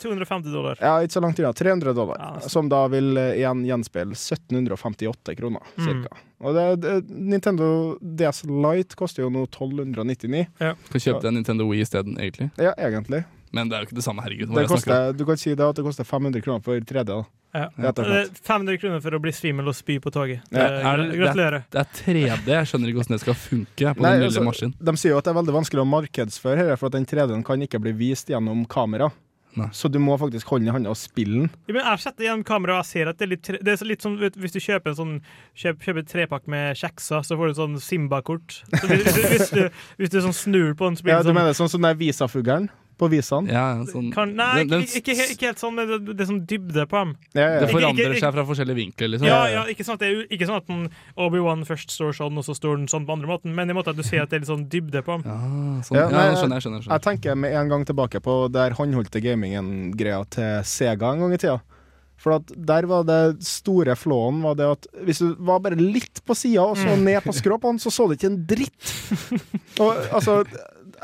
250 0.00 0.48
dollar. 0.54 0.78
Ja, 0.80 0.94
ikke 1.04 1.18
så 1.18 1.20
langt 1.20 1.42
unna. 1.42 1.50
300 1.52 1.92
dollar. 1.92 2.22
Ja. 2.22 2.48
Som 2.48 2.70
da 2.72 2.86
vil 2.88 3.12
eh, 3.20 3.34
igjen 3.42 3.60
gjenspeile 3.68 4.16
1758 4.16 5.36
kroner, 5.36 5.74
Mm. 5.76 6.06
Og 6.44 6.52
det, 6.56 6.64
det, 6.82 6.94
Nintendo 7.08 7.66
DS 8.00 8.42
Lite 8.44 8.96
koster 8.98 9.22
jo 9.24 9.30
nå 9.32 9.44
1299. 9.46 10.46
Kan 10.60 11.00
kjøpe 11.00 11.22
deg 11.24 11.36
Nintendo 11.38 11.64
Wii 11.68 11.84
isteden, 11.84 12.18
egentlig. 12.20 12.50
Ja, 12.60 12.74
egentlig. 12.76 13.22
Men 13.54 13.70
det 13.70 13.76
er 13.78 13.84
jo 13.84 13.88
ikke 13.88 13.96
det 14.00 14.04
samme, 14.06 14.24
herregud. 14.26 14.50
Det 14.50 14.64
er 14.64 14.70
koster, 14.72 15.12
du 15.14 15.24
kan 15.28 15.38
si 15.40 15.54
det 15.54 15.64
at 15.68 15.78
det 15.78 15.84
koster 15.86 16.06
500 16.08 16.42
kroner 16.44 16.62
for 16.66 16.74
3D. 16.90 17.04
da. 17.12 17.18
Ja. 17.54 17.68
Rett 17.84 18.00
og. 18.02 18.08
Eh, 18.10 18.30
500 18.42 18.80
kroner 18.82 19.02
for 19.04 19.14
å 19.14 19.20
bli 19.22 19.30
svimmel 19.36 19.70
og 19.70 19.76
spy 19.78 20.00
på 20.02 20.10
toget. 20.10 20.42
Ja. 20.50 20.64
Er 20.90 21.04
Gratulerer. 21.14 21.64
Det 21.70 21.84
er 21.84 21.90
3D. 22.00 22.48
Jeg 22.50 22.66
skjønner 22.72 22.90
ikke 22.90 22.98
hvordan 23.04 23.14
det 23.14 23.20
skal 23.22 23.36
funke 23.38 23.92
på 23.94 24.02
Nei, 24.02 24.14
den 24.18 24.24
lille 24.26 24.46
altså. 24.50 24.72
De 24.90 24.96
sier 24.98 25.14
jo 25.14 25.20
at 25.22 25.28
det 25.28 25.30
er 25.36 25.38
veldig 25.38 25.54
vanskelig 25.60 25.84
å 25.84 25.90
markedsføre 25.92 26.64
dette, 26.66 26.80
for 26.82 26.90
at 26.90 26.96
den 26.98 27.06
3D-en 27.06 27.46
kan 27.46 27.62
ikke 27.62 27.78
bli 27.86 27.94
vist 28.04 28.32
gjennom 28.34 28.66
kamera. 28.66 29.12
Nei. 29.54 29.68
Så 29.70 29.86
du 29.86 30.00
må 30.02 30.16
faktisk 30.18 30.48
holde 30.50 30.64
den 30.66 30.72
i 30.72 30.74
hånda 30.74 30.90
og 30.90 30.98
spille 30.98 31.44
den. 31.44 31.50
Ja, 31.70 31.76
men 31.76 31.84
jeg 31.86 32.00
setter 32.02 32.24
igjen 32.26 32.40
kamera 32.42 32.74
og 32.74 32.80
jeg 32.82 32.88
ser 32.90 33.10
at 33.12 33.20
det 33.20 33.28
er 33.28 33.30
litt, 33.36 33.42
tre- 33.46 33.60
det 33.62 33.70
er 33.76 33.86
litt 33.86 34.02
sånn 34.02 34.16
Hvis 34.18 34.50
du 34.50 34.58
kjøper 34.58 34.90
en 34.90 34.96
sånn 34.98 35.12
kjøp, 35.54 35.78
kjøper 35.86 36.06
trepakk 36.10 36.48
med 36.50 36.74
kjekser, 36.80 37.22
så 37.22 37.38
får 37.38 37.52
du 37.52 37.60
sånn 37.60 37.76
Simba-kort. 37.78 38.56
Så 38.74 38.88
hvis, 38.90 39.06
hvis, 39.14 39.28
hvis, 39.30 39.50
du, 39.54 39.62
hvis 40.02 40.10
du 40.10 40.18
sånn 40.26 40.34
snur 40.34 40.74
på 40.74 40.88
den, 40.90 40.98
så 40.98 41.06
blir 41.06 41.14
Ja, 41.14 41.22
det 41.22 41.30
du 41.30 41.38
mener 41.38 41.54
sånn 41.54 41.70
som 41.70 41.86
den 41.86 42.00
visafuglen 42.02 42.66
på 42.98 43.08
visene? 43.12 43.50
Ja, 43.52 43.64
sånn, 43.88 44.10
kan, 44.14 44.34
Nei, 44.38 44.62
den, 44.62 44.70
den, 44.72 44.84
ikke, 44.86 45.14
ikke, 45.14 45.26
ikke 45.34 45.48
helt 45.50 45.62
sånn, 45.62 45.74
men 45.76 45.88
det, 45.90 45.98
det 46.14 46.24
er 46.24 46.30
sånn 46.30 46.40
dybde 46.50 46.86
på 46.90 47.00
dem. 47.02 47.12
Ja, 47.34 47.46
ja, 47.46 47.60
det 47.64 47.70
forandrer 47.72 48.14
ikke- 48.14 48.22
seg 48.24 48.36
fra 48.38 48.44
forskjellige 48.48 48.78
vinkler, 48.80 49.12
liksom. 49.14 49.28
Ja, 49.28 49.40
ja, 49.52 49.64
ikke 49.70 49.86
sånn 49.86 49.98
at, 49.98 50.04
det 50.06 50.30
ikke 50.34 50.48
sånn 50.50 50.60
at 50.62 51.18
Obi-Wan 51.26 51.66
først 51.68 51.90
står 51.94 52.16
sånn, 52.20 52.38
og 52.38 52.46
så 52.46 52.54
står 52.56 52.78
den 52.80 52.88
sånn 52.90 53.06
på 53.08 53.16
andre 53.18 53.30
måten, 53.34 53.54
men 53.54 53.70
i 53.70 53.76
måte 53.76 53.90
at 53.94 53.96
du 54.00 54.02
ser 54.06 54.22
at 54.22 54.30
det 54.30 54.40
er 54.40 54.44
litt 54.46 54.52
sånn 54.52 54.66
dybde 54.72 55.02
på 55.04 55.18
dem. 55.18 55.28
Ja, 55.28 55.38
sånn. 55.84 55.98
Ja, 56.00 56.08
ja, 56.08 56.24
jeg, 56.30 56.40
skjønner 56.42 56.56
jeg. 56.60 56.66
skjønner, 56.68 56.88
Jeg 56.94 57.06
tenker 57.10 57.34
med 57.44 57.52
en 57.60 57.68
gang 57.74 57.84
tilbake 57.84 58.20
på 58.24 58.38
der 58.54 58.70
håndholdte 58.78 59.20
gamingen-greia 59.24 60.24
til 60.30 60.60
Sega 60.64 61.12
en 61.14 61.24
gang 61.26 61.32
i 61.34 61.40
tida. 61.40 61.60
For 62.24 62.36
at 62.38 62.52
der 62.54 62.86
var 62.88 63.02
det 63.04 63.42
store 63.44 63.96
flåen 63.98 64.38
var 64.44 64.54
det 64.56 64.68
at 64.70 64.86
hvis 65.04 65.18
du 65.20 65.34
var 65.44 65.58
bare 65.64 65.76
litt 65.76 66.22
på 66.24 66.36
sida 66.38 66.62
og 66.62 66.78
så 66.78 66.94
ned 66.96 67.20
på 67.24 67.34
skrå 67.36 67.58
på 67.60 67.72
den, 67.74 67.80
så 67.82 67.90
så 67.92 68.06
du 68.08 68.14
ikke 68.16 68.30
en 68.30 68.38
dritt. 68.48 68.92
Og 69.82 69.90
altså 70.14 70.38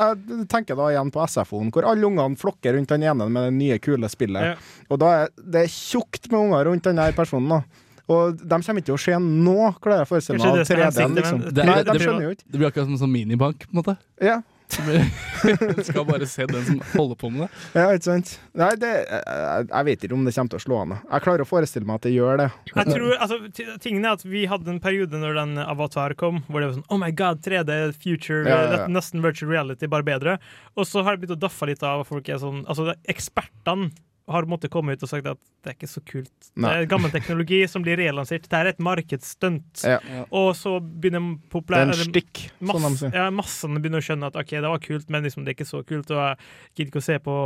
jeg 0.01 0.49
tenker 0.49 0.79
da 0.79 0.89
igjen 0.93 1.11
på 1.15 1.23
SFO-en, 1.29 1.71
hvor 1.75 1.87
alle 1.91 2.09
ungene 2.09 2.39
flokker 2.41 2.75
rundt 2.77 2.89
den 2.95 3.05
ene 3.07 3.29
med 3.29 3.49
det 3.49 3.55
nye, 3.59 3.79
kule 3.83 4.09
spillet. 4.13 4.43
Ja. 4.53 4.83
Og 4.91 5.01
da 5.03 5.13
er 5.23 5.31
det 5.57 5.67
tjukt 5.71 6.31
med 6.33 6.41
unger 6.41 6.65
rundt 6.71 6.89
den 6.89 6.97
der 7.01 7.13
personen. 7.17 7.49
da 7.49 7.63
Og 8.11 8.39
de 8.41 8.49
kommer 8.59 8.81
ikke 8.83 8.89
til 8.91 8.97
å 8.97 9.03
se 9.05 9.19
nå, 9.23 9.59
klarer 9.79 10.03
jeg 10.03 10.09
å 10.09 10.11
forestille 10.11 10.39
meg, 10.41 10.49
av 10.49 10.57
det 10.57 10.67
3D-en. 10.67 11.15
Liksom. 11.15 11.41
Det- 11.41 11.55
det- 11.55 11.85
de 11.85 11.99
det-. 11.99 12.45
Det 12.51 12.59
blir 12.59 12.67
akkurat 12.71 12.89
som 12.89 12.97
en 12.97 13.03
sånn 13.05 13.13
minibank, 13.13 13.67
på 13.69 13.71
en 13.77 13.83
måte. 13.83 13.97
Ja, 14.21 14.41
skal 15.89 16.05
bare 16.09 16.27
se 16.31 16.47
den 16.51 16.65
som 16.67 16.81
holder 16.95 17.19
på 17.21 17.31
med 17.33 17.45
det. 17.47 17.49
ja 17.81 17.87
ikke 17.97 18.07
sant? 18.07 18.33
Nei, 18.59 18.71
det, 18.81 18.91
jeg, 19.09 19.69
jeg 19.71 19.89
vet 19.89 20.05
ikke 20.07 20.17
om 20.17 20.27
det 20.29 20.35
kommer 20.37 20.55
til 20.55 20.61
å 20.61 20.65
slå 20.65 20.81
an. 20.85 20.95
Jeg 20.99 21.25
klarer 21.27 21.45
å 21.45 21.49
forestille 21.49 21.89
meg 21.89 22.01
at 22.01 22.09
det 22.09 22.13
gjør 22.15 22.43
det. 22.43 22.49
Jeg 22.73 22.87
tror, 22.93 23.15
altså, 23.17 23.41
tingen 23.83 24.05
er 24.07 24.17
at 24.19 24.27
Vi 24.31 24.45
hadde 24.51 24.71
en 24.75 24.83
periode 24.83 25.21
når 25.23 25.39
den 25.41 25.57
Avatar 25.65 26.15
kom, 26.21 26.43
hvor 26.49 26.63
det 26.63 26.71
var 26.71 26.77
sånn 26.79 26.89
Oh 26.93 27.01
my 27.01 27.11
god, 27.17 27.43
3D, 27.47 27.81
future, 28.01 28.45
Ja, 28.49 28.61
ja, 28.67 28.77
ja. 28.85 28.91
nesten 28.91 29.25
virtual 29.25 29.51
reality, 29.53 29.89
bare 29.91 30.07
bedre. 30.07 30.39
Og 30.79 30.87
så 30.89 31.03
har 31.07 31.17
det 31.17 31.25
begynt 31.25 31.39
å 31.39 31.43
daffe 31.49 31.69
litt 31.71 31.83
av 31.87 32.05
folk 32.09 32.29
er 32.31 32.41
sånn 32.43 32.63
Altså, 32.71 32.93
ekspertene 33.11 33.91
har 34.31 34.47
måttet 34.51 34.71
komme 34.73 34.95
ut 34.95 35.03
og 35.05 35.11
sagt 35.11 35.27
at 35.27 35.39
det 35.65 35.73
er 35.73 35.77
ikke 35.77 35.91
så 35.91 36.03
kult. 36.07 36.33
Nei. 36.55 36.71
Det 36.71 36.85
er 36.85 36.91
gammel 36.93 37.13
teknologi 37.13 37.61
som 37.69 37.85
blir 37.85 37.99
relansert. 38.01 38.47
Det 38.51 38.59
er 38.61 38.71
et 38.73 38.83
markedsstunt. 38.83 39.85
Ja. 39.85 39.99
Og 40.31 40.53
så 40.59 40.77
begynner 40.81 41.37
Det 41.51 41.77
er 41.77 41.91
en 41.91 41.95
stikk, 41.99 42.47
sånn 42.63 42.87
de 42.87 42.97
sier. 43.03 43.15
ja, 43.17 43.29
massene 43.35 43.83
begynner 43.83 44.03
å 44.03 44.07
skjønne 44.07 44.31
at 44.31 44.39
ok, 44.41 44.57
det 44.57 44.73
var 44.73 44.83
kult, 44.85 45.11
men 45.11 45.27
liksom 45.27 45.45
det 45.45 45.55
er 45.55 45.59
ikke 45.59 45.69
så 45.69 45.83
kult. 45.87 46.11
Og 46.15 46.21
jeg 46.23 46.37
gidder 46.77 46.93
ikke 46.93 47.03
å 47.03 47.09
se 47.11 47.19
på 47.27 47.37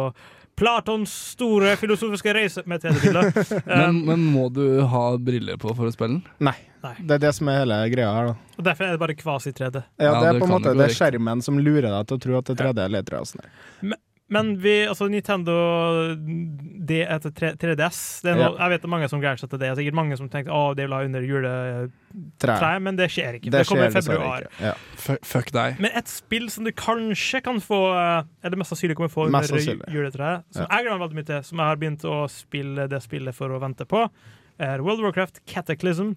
Platons 0.54 1.10
store 1.34 1.72
filosofiske 1.80 2.30
reise 2.36 2.62
med 2.70 2.84
3D-bilder. 2.84 3.32
Men, 3.66 3.88
um, 3.88 4.04
men 4.06 4.20
må 4.30 4.44
du 4.54 4.84
ha 4.86 5.02
briller 5.18 5.58
på 5.58 5.72
for 5.74 5.90
å 5.90 5.94
spille 5.94 6.20
den? 6.20 6.22
Nei. 6.46 6.54
Nei. 6.84 6.94
Det 7.00 7.16
er 7.16 7.22
det 7.24 7.32
som 7.34 7.48
er 7.50 7.62
hele 7.64 7.78
greia 7.90 8.12
her, 8.14 8.28
da. 8.30 8.34
og 8.60 8.66
derfor 8.68 8.86
er 8.86 8.94
det 8.94 9.00
bare 9.02 9.16
kvasi-3D. 9.18 9.82
Ja, 9.98 10.04
Ja, 10.04 10.12
det 10.20 10.28
er 10.28 10.38
på 10.38 10.46
en 10.46 10.52
måte 10.52 10.74
det 10.76 10.86
er 10.86 10.94
skjermen 10.94 11.42
som 11.42 11.58
lurer 11.58 11.88
deg 11.88 12.06
til 12.10 12.20
å 12.20 12.22
tro 12.26 12.36
at 12.38 12.50
det 12.50 12.54
er 12.54 12.68
3D 12.68 12.84
eller 12.84 13.06
3D. 13.08 13.20
og 13.24 13.30
sånn. 13.32 13.96
Men 14.34 14.54
vi, 14.62 14.76
altså 14.88 15.08
Nintendo 15.10 15.54
det 16.86 17.00
etter 17.10 17.30
3- 17.34 17.50
3DS 17.60 17.98
det 18.24 18.30
er 18.32 18.36
noe, 18.38 18.54
Jeg 18.58 18.70
vet 18.74 18.82
det 18.82 18.88
er 18.88 18.92
mange 18.92 19.08
som 19.10 19.20
gleder 19.22 19.40
seg 19.40 19.50
til 19.50 19.58
det. 19.58 19.66
Det 19.68 19.72
er 19.72 19.78
sikkert 19.82 19.96
mange 19.98 20.16
som 20.20 20.28
tenker 20.32 20.52
å, 20.54 20.62
det 20.76 20.86
vil 20.86 20.94
ha 20.96 21.00
under 21.06 21.24
juletreet, 21.28 22.82
men 22.84 22.96
det 22.98 23.08
skjer 23.12 23.38
ikke. 23.38 23.50
Det 23.50 23.62
Det, 23.62 23.68
kommer 23.68 23.88
i 23.88 23.94
februar. 23.94 24.46
Ja. 24.60 24.74
Fuck, 25.24 25.50
deg. 25.54 25.80
Men 25.82 25.90
et 25.96 26.08
spill 26.12 26.48
som 26.52 26.64
du 26.66 26.72
kanskje 26.72 27.42
kan 27.44 27.60
få 27.64 27.80
Er 27.94 28.24
Eller 28.44 28.56
mest 28.60 28.72
sannsynlig 28.72 28.96
kommer 28.98 29.12
få 29.12 29.26
under 29.28 29.90
juletreet, 29.92 30.44
som 30.52 30.62
Ja. 30.62 30.68
jeg 30.70 30.84
gleder 30.86 30.98
meg 30.98 31.08
veldig 31.08 31.18
mye 31.20 31.26
til, 31.26 31.42
som 31.42 31.58
jeg 31.58 31.66
har 31.66 31.76
begynt 31.76 32.04
å 32.04 32.18
spille 32.30 32.88
det 32.88 33.02
spillet 33.02 33.34
for 33.34 33.48
å 33.48 33.60
vente 33.60 33.84
på, 33.86 34.08
er 34.60 34.78
World 34.82 35.00
of 35.00 35.04
Warcraft 35.08 35.40
Cataclysm. 35.46 36.14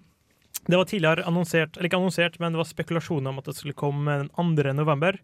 Det 0.68 0.76
var 0.76 0.84
tidligere 0.84 1.24
annonsert, 1.24 1.76
eller 1.76 1.88
ikke 1.88 1.98
annonsert, 2.00 2.38
men 2.40 2.52
det 2.52 2.58
var 2.58 2.64
spekulasjoner 2.68 3.28
om 3.28 3.38
at 3.38 3.44
det 3.44 3.54
skulle 3.56 3.74
komme 3.74 4.06
den 4.18 4.28
2. 4.36 4.72
november. 4.74 5.18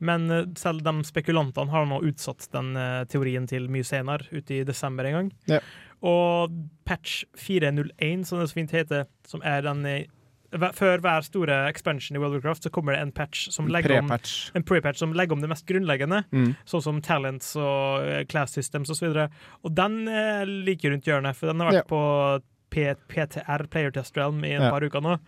Men 0.00 0.30
eh, 0.30 0.44
selv 0.56 0.82
de 0.82 0.92
spekulantene 1.04 1.70
har 1.70 1.86
nå 1.86 2.00
utsatt 2.08 2.48
den 2.52 2.76
eh, 2.76 3.04
teorien 3.04 3.46
til 3.48 3.68
mye 3.68 3.84
senere, 3.84 4.26
ute 4.32 4.60
i 4.60 4.64
desember 4.64 5.04
en 5.04 5.12
gang. 5.12 5.30
Ja. 5.46 5.60
Og 6.02 6.50
patch 6.84 7.24
401, 7.38 8.24
som 8.26 8.40
det 8.40 8.48
så 8.50 8.54
fint 8.58 8.72
heter, 8.74 9.06
som 9.28 9.42
er 9.46 9.62
den 9.62 9.84
eh, 9.86 10.04
Før 10.52 11.00
hver 11.00 11.22
store 11.24 11.54
expansion 11.70 12.14
i 12.16 12.20
World 12.20 12.36
of 12.36 12.42
Craft, 12.42 12.64
så 12.66 12.70
kommer 12.70 12.92
det 12.92 13.00
en 13.00 13.12
patch 13.16 13.46
som 13.54 13.70
legger 13.72 13.94
om 14.02 14.10
en 14.12 14.62
pre-patch 14.68 14.98
som 15.00 15.14
legger 15.16 15.32
om 15.32 15.40
det 15.40 15.48
mest 15.48 15.64
grunnleggende, 15.64 16.24
Mm. 16.30 16.50
sånn 16.68 16.82
som 16.84 16.98
talents 17.00 17.54
og 17.56 18.26
class 18.28 18.52
systems 18.52 18.90
osv. 18.92 19.06
Og, 19.08 19.14
så 19.14 19.30
og 19.64 19.74
den 19.74 20.08
er 20.08 20.44
like 20.44 20.84
rundt 20.92 21.08
hjørnet, 21.08 21.36
for 21.36 21.46
den 21.48 21.60
har 21.60 21.70
vært 21.72 21.80
Ja. 21.80 21.88
på 21.88 22.42
P 22.68 22.84
PTR, 23.08 23.64
Player 23.70 23.90
Test 23.92 24.14
Realm, 24.16 24.44
i 24.44 24.52
en 24.52 24.60
Ja. 24.62 24.70
par 24.70 24.80
uker 24.84 25.00
nå. 25.00 25.18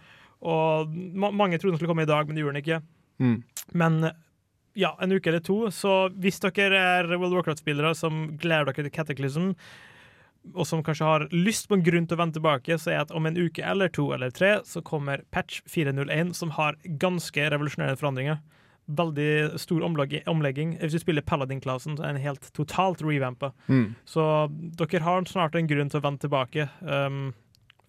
Og 0.42 0.88
ma 0.92 1.30
mange 1.30 1.56
trodde 1.58 1.72
den 1.72 1.78
skulle 1.78 1.94
komme 1.94 2.02
i 2.02 2.12
dag, 2.12 2.26
men 2.26 2.36
det 2.36 2.44
gjorde 2.44 2.60
den 2.60 2.62
ikke. 2.62 2.82
Mm. 3.18 3.42
Men 3.72 4.10
ja, 4.74 4.92
en 5.00 5.14
uke 5.14 5.30
eller 5.30 5.42
to. 5.44 5.58
Så 5.74 5.94
hvis 6.20 6.40
dere 6.42 6.78
er 6.78 7.10
World 7.14 7.38
Warcraft-spillere 7.38 7.94
som 7.98 8.34
gleder 8.40 8.70
dere 8.70 8.86
til 8.88 8.94
Cataclysm, 8.94 9.52
og 10.52 10.66
som 10.68 10.82
kanskje 10.84 11.06
har 11.08 11.22
lyst 11.32 11.70
på 11.70 11.78
en 11.78 11.84
grunn 11.84 12.06
til 12.08 12.18
å 12.18 12.20
vende 12.20 12.36
tilbake, 12.36 12.76
så 12.80 12.92
er 12.92 13.04
at 13.04 13.14
om 13.16 13.24
en 13.26 13.38
uke 13.38 13.64
eller 13.64 13.88
to 13.92 14.10
eller 14.12 14.34
tre 14.34 14.58
så 14.68 14.82
kommer 14.84 15.22
patch 15.32 15.62
401, 15.70 16.34
som 16.36 16.52
har 16.58 16.76
ganske 17.00 17.46
revolusjonerende 17.54 18.00
forandringer. 18.00 18.42
Veldig 18.84 19.56
stor 19.62 19.86
omlegging. 19.86 20.74
Hvis 20.82 20.98
du 20.98 21.00
spiller 21.00 21.24
Paladin-klassen, 21.24 21.96
så 21.96 22.04
er 22.04 22.12
den 22.12 22.26
helt 22.26 22.50
totalt 22.52 23.00
revampa. 23.00 23.54
Mm. 23.72 23.94
Så 24.04 24.26
dere 24.76 25.00
har 25.06 25.24
snart 25.30 25.56
en 25.56 25.70
grunn 25.70 25.88
til 25.88 26.02
å 26.02 26.04
vende 26.04 26.26
tilbake. 26.26 26.68
Um, 26.84 27.30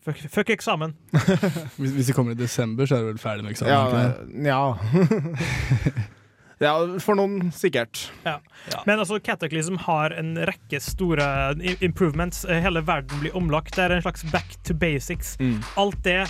fuck, 0.06 0.24
fuck 0.32 0.56
eksamen. 0.56 0.96
Hvis, 1.76 1.92
hvis 1.92 2.08
det 2.08 2.16
kommer 2.16 2.38
i 2.38 2.40
desember, 2.40 2.88
så 2.88 2.96
er 2.96 3.04
du 3.04 3.12
vel 3.12 3.20
ferdig 3.20 3.44
med 3.44 3.58
eksamen? 3.58 3.76
Ja, 4.48 4.72
ikke 4.96 6.08
det? 6.66 6.72
ja. 6.72 6.74
ja, 6.96 7.00
for 7.06 7.20
noen 7.20 7.52
sikkert. 7.56 8.08
Ja. 8.26 8.40
Men 8.90 9.00
altså, 9.04 9.20
Cataclysm 9.24 9.78
har 9.86 10.16
en 10.18 10.34
rekke 10.50 10.82
store 10.84 11.28
improvements. 11.86 12.44
Eh, 12.50 12.62
Hele 12.66 12.82
verden 12.86 13.22
blir 13.22 13.36
omlagt. 13.38 13.76
Det 13.78 13.86
er 13.86 13.96
en 14.00 14.04
slags 14.06 14.26
back 14.34 14.58
to 14.66 14.74
basics. 14.74 15.36
Mm. 15.40 15.62
Alt 15.78 16.02
det 16.06 16.24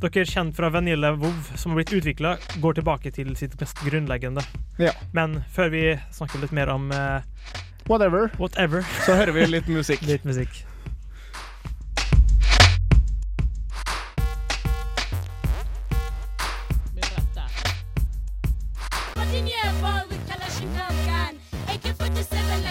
dere 0.00 0.24
kjenner 0.26 0.52
fra 0.56 0.68
Vanilla 0.72 1.12
Vov 1.16 1.50
som 1.60 1.72
har 1.72 1.80
blitt 1.82 1.92
utvikla, 1.96 2.34
går 2.62 2.78
tilbake 2.80 3.10
til 3.14 3.34
sitt 3.38 3.54
mest 3.60 3.78
grunnleggende. 3.84 4.42
Ja. 4.80 4.92
Men 5.16 5.42
før 5.54 5.70
vi 5.74 5.82
snakker 6.14 6.40
litt 6.42 6.54
mer 6.56 6.72
om 6.72 6.88
uh, 6.92 7.20
Whatever. 7.88 8.30
whatever, 8.40 8.84
Så 9.04 9.14
hører 9.18 9.32
vi 9.36 9.46
litt 9.46 9.68
musikk. 9.68 10.02
litt 10.10 10.24
musikk. 10.24 10.64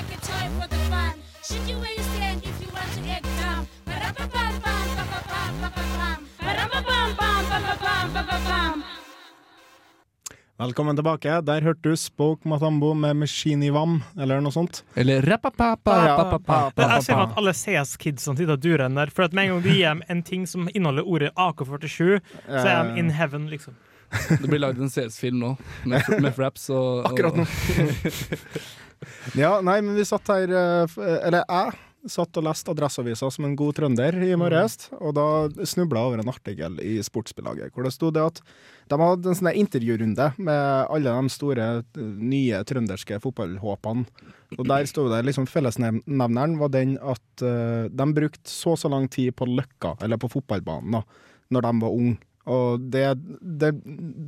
Like 0.04 0.18
a 0.18 0.22
toy 0.22 0.46
for 0.60 0.68
the 0.68 0.82
fun 0.92 1.14
Shoot 1.44 1.70
you 1.70 1.78
where 1.82 1.94
you 1.98 2.04
stand 2.16 2.44
if 2.44 2.58
you 2.62 2.70
want 2.74 2.92
to 2.98 3.02
get 3.02 3.24
down 3.40 3.68
Ba-da-ba-bam, 3.86 4.54
bam, 4.64 4.88
ba-ba-bam, 4.98 5.54
ba-ba-bam 5.62 6.20
Ba-da-ba-bam, 6.40 7.10
bam, 7.20 7.44
ba-ba-bam, 7.52 8.14
ba-ba-bam 8.14 8.84
Velkommen 10.64 10.96
tilbake. 10.96 11.42
Der 11.42 11.62
hørte 11.66 11.90
du 11.90 11.96
Spoke 11.98 12.48
Matambo 12.48 12.94
med 12.94 13.18
Machine 13.18 13.66
Ivam, 13.66 13.98
eller 14.16 14.40
noe 14.40 14.54
sånt. 14.54 14.84
Eller 14.96 15.26
rapapapa, 15.26 15.96
Jeg 16.78 17.04
ser 17.04 17.20
at 17.20 17.34
alle 17.42 17.52
CS-kidene 17.58 18.38
sitter 18.38 18.54
og 18.54 18.62
durer 18.62 18.94
der. 18.94 19.12
For 19.12 19.26
at 19.26 19.34
med 19.34 19.50
en 19.50 19.56
gang 19.56 19.64
du 19.66 19.72
gir 19.74 19.90
dem 19.90 20.04
en 20.14 20.22
ting 20.24 20.46
som 20.48 20.70
inneholder 20.72 21.10
ordet 21.10 21.32
AK-47, 21.36 22.22
så 22.46 22.62
er 22.70 22.84
de 22.86 23.02
in 23.02 23.12
heaven, 23.12 23.50
liksom. 23.50 23.76
Det 24.30 24.48
blir 24.48 24.62
lagd 24.62 24.80
en 24.80 24.94
CS-film 24.94 25.42
nå, 25.42 25.52
med, 25.90 26.06
med 26.22 26.32
fraps 26.38 26.70
og 26.70 27.02
Akkurat 27.10 27.42
nå. 27.42 27.48
Ja, 29.40 29.58
nei, 29.66 29.80
men 29.82 29.98
vi 29.98 30.06
satt 30.08 30.30
her 30.32 30.52
eh, 30.52 31.02
Eller 31.24 31.44
jeg 31.44 31.74
satt 32.10 32.36
og 32.40 32.44
leste 32.44 32.72
Adresseavisa 32.74 33.30
som 33.32 33.46
en 33.48 33.56
god 33.56 33.78
trønder 33.78 34.18
i 34.26 34.34
morges, 34.40 34.90
og 34.98 35.14
da 35.16 35.26
snubla 35.68 36.02
jeg 36.02 36.10
over 36.10 36.24
en 36.24 36.32
artikkel 36.34 36.80
i 36.84 36.98
Sportsbilaget 37.06 37.72
hvor 37.74 37.88
det 37.88 37.94
sto 37.96 38.10
det 38.14 38.26
at 38.26 38.42
de 38.92 38.98
hadde 39.00 39.32
en 39.32 39.40
sånn 39.40 39.52
intervjurunde 39.56 40.28
med 40.36 40.64
alle 40.92 41.14
de 41.16 41.32
store, 41.32 41.70
eh, 41.80 42.10
nye 42.34 42.60
trønderske 42.68 43.22
fotballhåpene. 43.24 44.04
Og 44.58 44.68
der 44.70 44.86
sto 44.90 45.08
det 45.10 45.24
liksom 45.26 45.48
fellesnevneren 45.50 46.60
var 46.60 46.70
den 46.76 46.98
at 47.02 47.42
uh, 47.42 47.88
de 47.90 48.06
brukte 48.14 48.52
så 48.52 48.76
og 48.76 48.82
så 48.84 48.92
lang 48.92 49.08
tid 49.10 49.34
på 49.34 49.48
Løkka, 49.50 49.96
eller 50.06 50.20
på 50.22 50.30
fotballbanen, 50.30 51.00
da, 51.00 51.02
når 51.56 51.66
de 51.66 51.72
var 51.82 51.96
unge. 51.98 52.20
Og 52.54 52.84
det, 52.92 53.06
det, 53.40 53.72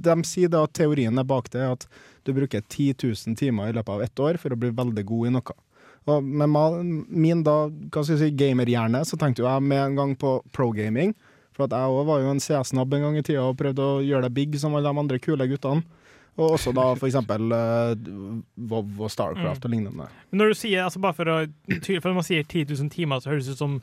de 0.07 0.15
sier 0.25 0.49
da 0.49 0.63
at 0.65 0.73
teorien 0.77 1.19
er 1.19 1.27
bak 1.27 1.51
det 1.53 1.65
at 1.67 1.85
du 2.25 2.33
bruker 2.33 2.61
10 2.65 2.95
000 3.03 3.37
timer 3.39 3.69
i 3.71 3.75
løpet 3.77 3.93
av 3.95 4.03
ett 4.05 4.19
år 4.19 4.39
for 4.41 4.53
å 4.55 4.59
bli 4.59 4.71
veldig 4.75 5.05
god 5.05 5.27
i 5.29 5.33
noe. 5.37 5.55
Og 6.05 6.21
med 6.21 6.51
min 7.09 7.39
da, 7.45 7.55
hva 7.69 8.03
skal 8.05 8.13
jeg 8.15 8.21
si, 8.21 8.35
gamerhjerne, 8.37 8.99
så 9.09 9.17
tenkte 9.17 9.41
jo 9.41 9.47
jeg 9.49 9.63
med 9.65 9.81
en 9.81 9.95
gang 9.97 10.11
på 10.21 10.35
pro-gaming. 10.53 11.15
For 11.55 11.65
at 11.65 11.73
jeg 11.73 11.93
òg 11.95 12.05
var 12.09 12.19
jo 12.21 12.33
en 12.33 12.41
CS-nabb 12.43 12.93
en 12.93 13.05
gang 13.07 13.17
i 13.17 13.23
tida 13.25 13.45
og 13.47 13.55
prøvde 13.57 13.81
å 13.81 14.01
gjøre 14.05 14.27
det 14.27 14.35
big 14.35 14.57
som 14.61 14.75
alle 14.75 14.85
de 14.85 15.01
andre 15.01 15.17
kule 15.23 15.47
guttene. 15.49 15.81
Og 16.35 16.57
også 16.57 16.73
da 16.75 16.89
eksempel 16.99 17.47
uh, 17.55 17.93
WoW 18.59 19.05
og 19.07 19.11
Starcraft 19.13 19.63
Mm. 19.63 19.67
og 19.69 19.71
lignende. 19.71 20.07
Men 20.31 20.41
når 20.41 20.51
du 20.51 20.57
sier, 20.59 20.83
altså 20.83 20.99
bare 20.99 21.15
for 21.15 21.31
å 21.31 21.37
For 22.01 22.09
når 22.11 22.17
man 22.19 22.27
sier 22.27 22.43
10 22.43 22.65
000 22.75 22.89
timer, 22.91 23.21
så 23.23 23.31
høres 23.31 23.47
det 23.47 23.55
ut 23.55 23.61
som 23.63 23.77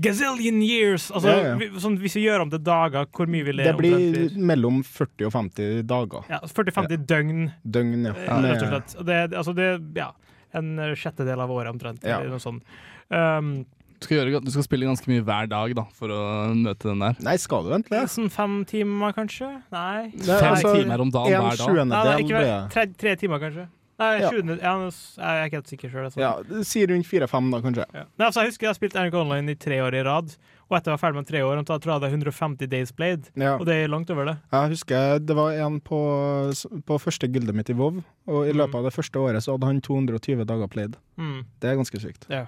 gazillion 0.00 0.62
years! 0.62 1.10
Altså, 1.10 1.28
Ja, 1.28 1.48
ja. 1.50 1.54
vi- 1.56 1.68
Sånn, 1.80 1.98
hvis 1.98 2.14
vi 2.14 2.24
gjør 2.24 2.42
om 2.42 2.50
til 2.50 2.58
dager, 2.58 3.06
hvor 3.06 3.26
mye 3.26 3.44
vil 3.44 3.56
det, 3.56 3.64
Det 3.66 3.76
blir 3.76 3.94
omtrent 3.94 4.36
mellom 4.36 4.82
40 4.84 5.26
og 5.26 5.32
50 5.32 5.82
dager. 5.86 6.24
Ja, 6.28 6.40
40-50 6.40 7.06
døgn, 7.06 7.52
Døgn, 7.64 8.04
ja. 8.04 8.12
eh, 8.12 8.42
rett 8.42 8.62
og 8.62 8.68
slett. 8.68 9.04
Det, 9.06 9.32
altså 9.32 9.54
det, 9.54 9.68
ja, 9.96 10.10
en 10.54 10.76
sjettedel 10.94 11.40
av 11.40 11.50
året 11.50 11.70
omtrent. 11.72 12.02
Ja. 12.02 12.18
Eller 12.20 12.30
noe 12.30 12.42
sånt. 12.42 12.62
Um, 13.10 13.64
Du 14.00 14.06
skal, 14.06 14.18
gjøre, 14.18 14.44
du 14.44 14.50
skal 14.50 14.64
spille 14.66 14.84
ganske 14.84 15.06
mye 15.08 15.22
hver 15.24 15.48
dag 15.48 15.74
da, 15.74 15.84
for 15.94 16.08
å 16.08 16.52
møte 16.52 16.90
den 16.90 16.98
der. 16.98 17.14
Nei, 17.24 17.36
skal 17.40 17.62
du 17.64 17.70
egentlig? 17.70 18.02
Sånn 18.10 18.28
fem 18.30 18.64
timer, 18.68 19.14
kanskje? 19.16 19.62
Nei. 19.72 20.10
Fem 20.18 20.50
altså, 20.50 20.74
timer 20.76 21.00
om 21.00 21.10
dagen 21.14 21.32
hver 21.40 21.56
dag? 21.56 21.74
Nei, 21.86 22.04
nei, 22.04 22.18
ikke, 22.20 22.42
ble 22.42 22.68
tre, 22.74 22.86
tre 22.98 23.14
timer, 23.16 23.38
kanskje. 23.40 23.68
Nei, 23.98 24.18
Ja. 24.20 24.30
sjuende, 24.30 24.56
ja, 24.58 24.72
jeg 24.82 25.22
er 25.22 25.44
ikke 25.46 25.58
helt 25.60 25.68
sikker 25.70 25.90
sjøl. 25.92 26.16
Ja, 26.18 26.32
si 26.66 26.84
rundt 26.86 27.06
fire-fem, 27.06 27.50
da, 27.52 27.60
kanskje. 27.62 27.84
Nei, 27.94 28.26
altså, 28.26 28.42
jeg 28.42 28.50
husker 28.50 28.66
jeg 28.66 28.72
har 28.72 28.78
spilt 28.80 28.94
NRK 28.98 29.14
Online 29.20 29.50
i 29.50 29.54
tre 29.54 29.76
år 29.84 29.94
i 29.94 30.02
rad, 30.02 30.32
og 30.68 30.76
etter 30.78 30.90
jeg 30.90 30.98
var 30.98 31.02
ferdig 31.04 31.14
med 31.20 31.26
tre 31.28 31.42
år, 31.46 31.62
da 31.64 31.78
tror 31.78 31.92
jeg 31.94 32.00
det 32.02 32.08
er 32.10 32.16
150 32.16 32.66
days 32.72 32.90
played, 32.92 33.30
Ja. 33.36 33.54
og 33.56 33.66
det 33.66 33.74
er 33.84 33.88
langt 33.88 34.10
over 34.10 34.24
det. 34.26 34.36
Jeg 34.52 34.68
husker 34.74 35.18
det 35.24 35.36
var 35.36 35.52
en 35.52 35.78
på, 35.80 36.00
på 36.84 36.98
første 36.98 37.28
gildet 37.30 37.54
mitt 37.54 37.70
i 37.70 37.74
WoW, 37.78 38.02
og 38.26 38.48
i 38.48 38.52
løpet 38.52 38.74
av 38.74 38.84
det 38.88 38.92
første 38.96 39.14
året 39.22 39.42
så 39.46 39.54
hadde 39.54 39.66
han 39.70 39.80
220 39.80 40.44
dager 40.44 40.66
played. 40.68 40.96
Mm. 41.16 41.44
Det 41.60 41.70
er 41.70 41.76
ganske 41.78 42.00
sykt. 42.02 42.26
Ja. 42.28 42.46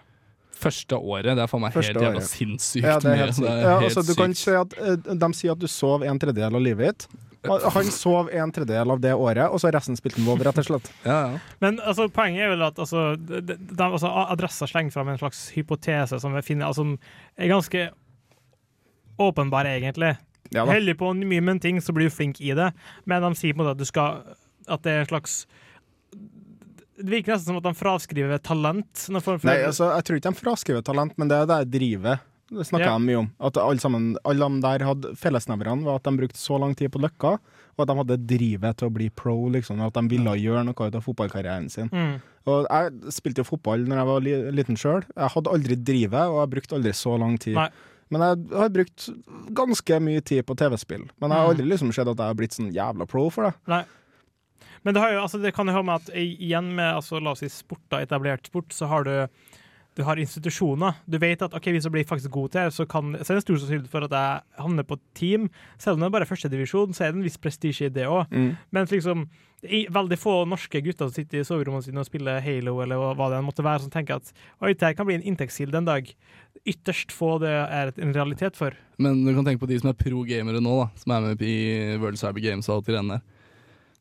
Første 0.57 0.97
året, 0.97 1.37
det 1.37 1.43
er 1.45 1.47
faen 1.53 1.61
meg 1.61 1.75
Første 1.77 1.93
helt 1.93 2.01
jævla 2.01 2.17
året. 2.17 2.31
sinnssykt 2.33 2.83
Ja, 2.87 2.99
det 2.99 3.11
er 3.13 3.17
helt 3.27 3.35
sykt. 3.37 3.49
Er 3.51 3.61
Ja, 3.61 3.81
altså, 3.85 4.03
du 4.07 4.15
kan 4.17 4.33
sykt. 4.33 4.41
si 4.41 4.51
at 4.57 4.73
eh, 4.81 5.15
De 5.15 5.29
sier 5.37 5.53
at 5.53 5.59
du 5.61 5.67
sov 5.69 6.03
en 6.03 6.19
tredjedel 6.19 6.55
av 6.57 6.63
livet 6.65 6.87
ditt. 6.97 7.07
Han 7.49 7.91
sov 7.95 8.31
en 8.33 8.53
tredjedel 8.55 8.95
av 8.95 9.03
det 9.03 9.15
året, 9.15 9.47
og 9.49 9.61
så 9.63 9.71
resten 9.75 9.99
spilte 9.99 10.21
han 10.21 10.29
WoW, 10.29 10.45
rett 10.47 10.61
og 10.63 10.69
slett. 10.69 10.91
Men 11.63 11.81
altså, 11.81 12.09
poenget 12.13 12.47
er 12.47 12.55
vel 12.55 12.65
at 12.67 12.79
altså, 12.83 13.09
de, 13.17 13.43
de, 13.57 13.83
altså, 13.87 14.11
Adressa 14.27 14.69
slenger 14.71 14.95
fram 14.95 15.13
en 15.13 15.21
slags 15.21 15.47
hypotese 15.57 16.21
som, 16.23 16.37
finner, 16.47 16.71
altså, 16.71 16.85
som 16.85 17.39
er 17.39 17.53
ganske 17.53 17.89
åpenbar, 19.23 19.69
egentlig. 19.71 20.17
Ja. 20.55 20.67
Heldig 20.69 20.97
på 20.99 21.13
mye 21.19 21.43
med 21.43 21.57
en 21.57 21.63
ting, 21.63 21.83
så 21.83 21.95
blir 21.97 22.11
du 22.11 22.15
flink 22.15 22.41
i 22.41 22.53
det, 22.57 22.71
men 23.05 23.25
de 23.25 23.33
sier 23.39 23.55
på 23.55 23.63
en 23.63 23.65
måte 23.65 23.77
at 23.77 23.83
du 23.83 23.89
skal 23.89 24.21
At 24.67 24.83
det 24.83 24.93
er 24.93 25.01
en 25.05 25.09
slags 25.11 25.35
Det 26.99 27.11
virker 27.11 27.35
nesten 27.35 27.51
som 27.51 27.59
at 27.59 27.67
de 27.67 27.75
fraskriver 27.77 28.39
talent. 28.39 29.07
Nei, 29.11 29.59
altså, 29.67 29.91
jeg 29.93 30.07
tror 30.07 30.19
ikke 30.19 30.31
de 30.31 30.41
fraskriver 30.41 30.87
talent, 30.87 31.17
men 31.19 31.29
det 31.31 31.43
er 31.43 31.51
det 31.51 31.59
drivet. 31.75 32.23
Det 32.49 32.63
snakka 32.69 32.87
Ja. 32.87 32.99
de 32.99 33.07
mye 33.07 33.19
om. 33.19 33.31
At 33.41 33.57
alle, 33.59 33.81
sammen, 33.83 34.17
alle 34.25 34.49
de 34.49 34.61
der 34.63 34.85
hadde 34.87 35.17
Fellesnevnerne 35.19 35.83
var 35.85 35.97
at 35.97 36.05
de 36.05 36.13
brukte 36.17 36.39
så 36.39 36.61
lang 36.61 36.77
tid 36.79 36.93
på 36.93 37.01
Løkka, 37.03 37.33
og 37.77 37.81
at 37.83 37.89
de 37.89 37.97
hadde 37.99 38.27
drivet 38.27 38.77
til 38.79 38.89
å 38.89 38.93
bli 38.95 39.09
pro, 39.11 39.49
liksom. 39.51 39.81
At 39.83 39.95
de 39.95 40.05
ville 40.09 40.37
gjøre 40.39 40.63
noe 40.65 40.87
ut 40.87 40.95
av 40.95 41.03
fotballkarrieren 41.03 41.69
sin. 41.71 41.91
Mm. 41.91 42.21
Og 42.47 42.67
jeg 42.71 43.13
spilte 43.13 43.43
jo 43.43 43.51
fotball 43.51 43.83
når 43.89 43.97
jeg 43.97 44.07
var 44.07 44.55
liten 44.55 44.77
sjøl. 44.79 45.03
Jeg 45.17 45.35
hadde 45.35 45.51
aldri 45.51 45.77
drivet, 45.77 46.23
og 46.31 46.39
jeg 46.45 46.53
brukte 46.55 46.77
aldri 46.79 46.93
så 46.95 47.19
lang 47.19 47.37
tid. 47.43 47.55
Nei. 47.59 47.69
Men 48.15 48.23
jeg 48.23 48.55
har 48.55 48.69
brukt 48.71 49.09
ganske 49.51 50.01
mye 50.01 50.23
tid 50.23 50.47
på 50.47 50.55
TV-spill. 50.55 51.09
Men 51.19 51.31
jeg 51.35 51.39
har 51.43 51.49
aldri 51.51 51.67
liksom 51.67 51.91
sett 51.93 52.07
at 52.07 52.17
jeg 52.17 52.31
har 52.31 52.39
blitt 52.39 52.55
sånn 52.55 52.71
jævla 52.73 53.09
pro 53.11 53.27
for 53.35 53.49
det. 53.49 53.55
Nei. 53.67 53.83
Men 54.87 54.95
det, 54.95 55.01
har 55.03 55.11
jo, 55.17 55.23
altså, 55.25 55.41
det 55.43 55.51
kan 55.57 55.67
jo 55.67 55.75
ha 55.75 55.83
med 55.83 56.05
at 56.07 56.15
igjen 56.15 56.69
med 56.77 56.95
altså, 56.95 57.19
la 57.19 57.33
oss 57.35 57.43
si 57.43 57.49
sport, 57.51 57.83
da, 57.91 57.99
etablert 58.07 58.47
sport, 58.47 58.71
så 58.71 58.87
har 58.87 59.03
du 59.03 59.15
du 59.97 60.05
har 60.05 60.21
institusjoner. 60.21 60.99
Du 61.09 61.17
vet 61.23 61.41
at 61.43 61.55
ok, 61.57 61.71
hvis 61.73 61.87
jeg 61.89 61.95
blir 61.95 62.07
faktisk 62.09 62.31
god 62.35 62.53
til 62.53 62.67
det, 62.67 62.75
så, 62.77 62.85
kan, 62.89 63.17
så 63.23 63.33
er 63.33 63.39
det 63.39 63.47
stor 63.47 63.61
sannsynlighet 63.63 63.91
for 63.93 64.05
at 64.05 64.13
jeg 64.13 64.61
havner 64.61 64.85
på 64.85 64.99
et 64.99 65.05
team. 65.17 65.49
Selv 65.81 65.97
om 65.97 66.05
det 66.05 66.11
er 66.11 66.17
bare 66.19 66.29
førstedivisjon, 66.29 66.93
så 66.95 67.07
er 67.07 67.15
det 67.15 67.23
en 67.23 67.27
viss 67.27 67.41
prestisje 67.41 67.89
i 67.89 67.95
det 67.95 68.05
òg. 68.05 68.29
Mm. 68.31 68.51
Men 68.77 68.91
liksom, 68.93 69.25
veldig 69.65 70.19
få 70.21 70.35
norske 70.49 70.83
gutter 70.85 71.09
som 71.09 71.15
sitter 71.17 71.41
i 71.41 71.47
soverommene 71.49 71.87
sine 71.87 72.03
og 72.03 72.09
spiller 72.09 72.43
Halo, 72.45 72.77
eller 72.85 73.17
hva 73.17 73.31
det 73.33 73.41
måtte 73.47 73.65
være, 73.65 73.87
som 73.87 73.95
tenker 73.95 74.21
at 74.21 74.33
oi, 74.61 74.75
det 74.75 74.85
her 74.85 74.99
kan 74.99 75.09
bli 75.09 75.17
en 75.17 75.25
inntektskilde 75.33 75.81
en 75.81 75.89
dag. 75.89 76.13
Ytterst 76.67 77.15
få 77.15 77.37
det 77.41 77.55
er 77.55 77.95
en 77.97 78.13
realitet 78.17 78.59
for. 78.59 78.77
Men 79.01 79.25
du 79.25 79.33
kan 79.33 79.49
tenke 79.49 79.65
på 79.65 79.71
de 79.71 79.81
som 79.81 79.93
er 79.93 79.99
pro-gamere 79.99 80.61
nå, 80.61 80.77
da, 80.83 80.91
som 81.01 81.17
er 81.17 81.31
med 81.31 81.47
i 81.47 81.57
World 82.03 82.21
Cyber 82.21 82.45
Games 82.45 82.69
og 82.69 82.83
alt 82.83 82.93
i 82.93 82.99
der. 82.99 83.25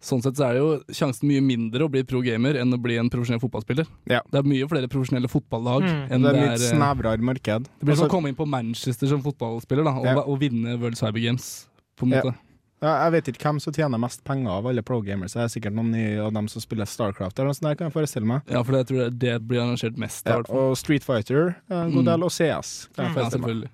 Sånn 0.06 0.22
sett 0.22 0.38
så 0.38 0.46
er 0.46 0.54
det 0.54 0.62
jo 0.62 0.72
sjansen 0.94 1.26
mye 1.32 1.42
mindre 1.42 1.82
å 1.88 1.90
bli 1.90 2.04
pro-gamer 2.06 2.60
enn 2.62 2.70
å 2.76 2.78
bli 2.82 3.00
en 3.02 3.10
profesjonell 3.10 3.42
fotballspiller. 3.42 3.88
Ja. 4.12 4.20
Det 4.30 4.38
er 4.38 4.46
mye 4.46 4.68
flere 4.70 4.88
profesjonelle 4.92 5.28
fotballag 5.32 5.82
Mm. 5.82 6.12
enn 6.12 6.22
Det 6.22 6.32
det 6.34 6.42
er 6.44 6.50
litt 6.52 6.62
eh, 6.62 6.72
snevrere 6.78 7.20
marked. 7.26 7.64
Det 7.80 7.86
blir 7.86 7.96
som 7.96 8.06
Altså- 8.06 8.10
å 8.10 8.14
komme 8.14 8.30
inn 8.30 8.36
på 8.38 8.46
Manchester 8.48 9.08
som 9.08 9.24
fotballspiller 9.24 9.84
da, 9.84 9.92
og, 9.98 10.06
Ja. 10.06 10.16
og 10.22 10.40
vinne 10.40 10.78
World 10.80 10.96
Cyber 10.96 11.20
Games, 11.20 11.68
på 11.98 12.04
en 12.06 12.10
måte. 12.12 12.36
Ja, 12.84 13.10
jeg 13.10 13.24
vet 13.24 13.34
ikke 13.34 13.44
hvem 13.50 13.60
som 13.62 13.74
tjener 13.74 13.98
mest 13.98 14.24
penger 14.24 14.50
av 14.52 14.68
alle 14.68 14.84
pro-gamers. 14.84 15.34
Det 15.34 15.42
er 15.42 15.48
sikkert 15.60 15.74
noen 15.74 16.20
av 16.20 16.34
dem 16.34 16.48
som 16.48 16.62
spiller 16.62 16.86
Starcraft, 16.86 17.40
eller 17.40 17.48
noe 17.50 17.54
sånt 17.56 17.62
der, 17.70 17.76
kan 17.76 17.90
jeg 17.90 17.94
forestille 17.96 18.26
meg. 18.28 18.42
Ja, 18.48 18.62
for 18.62 18.74
jeg 18.74 18.86
tror 18.86 18.98
det, 19.10 19.18
det 19.20 19.48
blir 19.48 19.60
arrangert 19.62 19.98
mest. 19.98 20.28
Og 20.28 20.78
Street 20.78 21.04
Fighter 21.04 21.56
en 21.72 21.92
god 21.92 22.04
Mm. 22.04 22.06
del, 22.06 22.24
og 22.24 22.30
CS. 22.32 22.90
Kan 22.96 23.06
jeg 23.06 23.16
forestille 23.16 23.42
meg. 23.62 23.70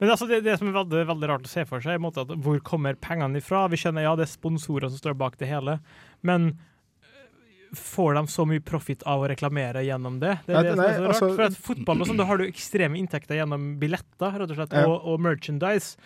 Men 0.00 0.10
altså 0.14 0.26
det, 0.30 0.40
det 0.46 0.56
som 0.58 0.70
er 0.70 0.76
veldig, 0.78 1.02
veldig 1.10 1.28
rart 1.28 1.44
å 1.44 1.50
se 1.52 1.66
for 1.68 1.84
seg, 1.84 1.98
er 2.00 2.20
at 2.22 2.30
hvor 2.40 2.60
kommer 2.64 2.96
pengene 2.96 3.36
ifra? 3.42 3.66
Vi 3.68 3.76
skjønner 3.80 4.06
ja, 4.06 4.14
det 4.16 4.24
er 4.26 4.32
sponsorer 4.32 4.88
som 4.88 5.00
står 5.00 5.16
bak 5.20 5.36
det 5.40 5.50
hele, 5.50 5.78
men 6.24 6.46
øh, 6.54 7.76
får 7.76 8.14
de 8.16 8.22
så 8.32 8.46
mye 8.48 8.64
profit 8.64 9.04
av 9.04 9.20
å 9.24 9.28
reklamere 9.30 9.84
gjennom 9.84 10.16
det? 10.22 10.38
Det 10.48 10.56
er 10.56 10.70
Nei, 10.72 10.72
som 10.72 10.80
er 10.80 10.94
så 10.96 11.02
rart. 11.04 11.10
altså- 11.14 11.34
For 11.36 11.44
at 11.50 11.60
fotball 11.68 12.00
og 12.00 12.08
sånn, 12.08 12.16
da 12.22 12.24
har 12.30 12.40
du 12.40 12.46
ekstreme 12.48 12.96
inntekter 12.96 13.36
gjennom 13.42 13.74
billetter 13.82 14.40
rett 14.40 14.50
og 14.50 14.56
slett, 14.56 14.72
Ja. 14.72 14.86
og, 14.88 15.04
og 15.04 15.20
merchandise. 15.20 15.96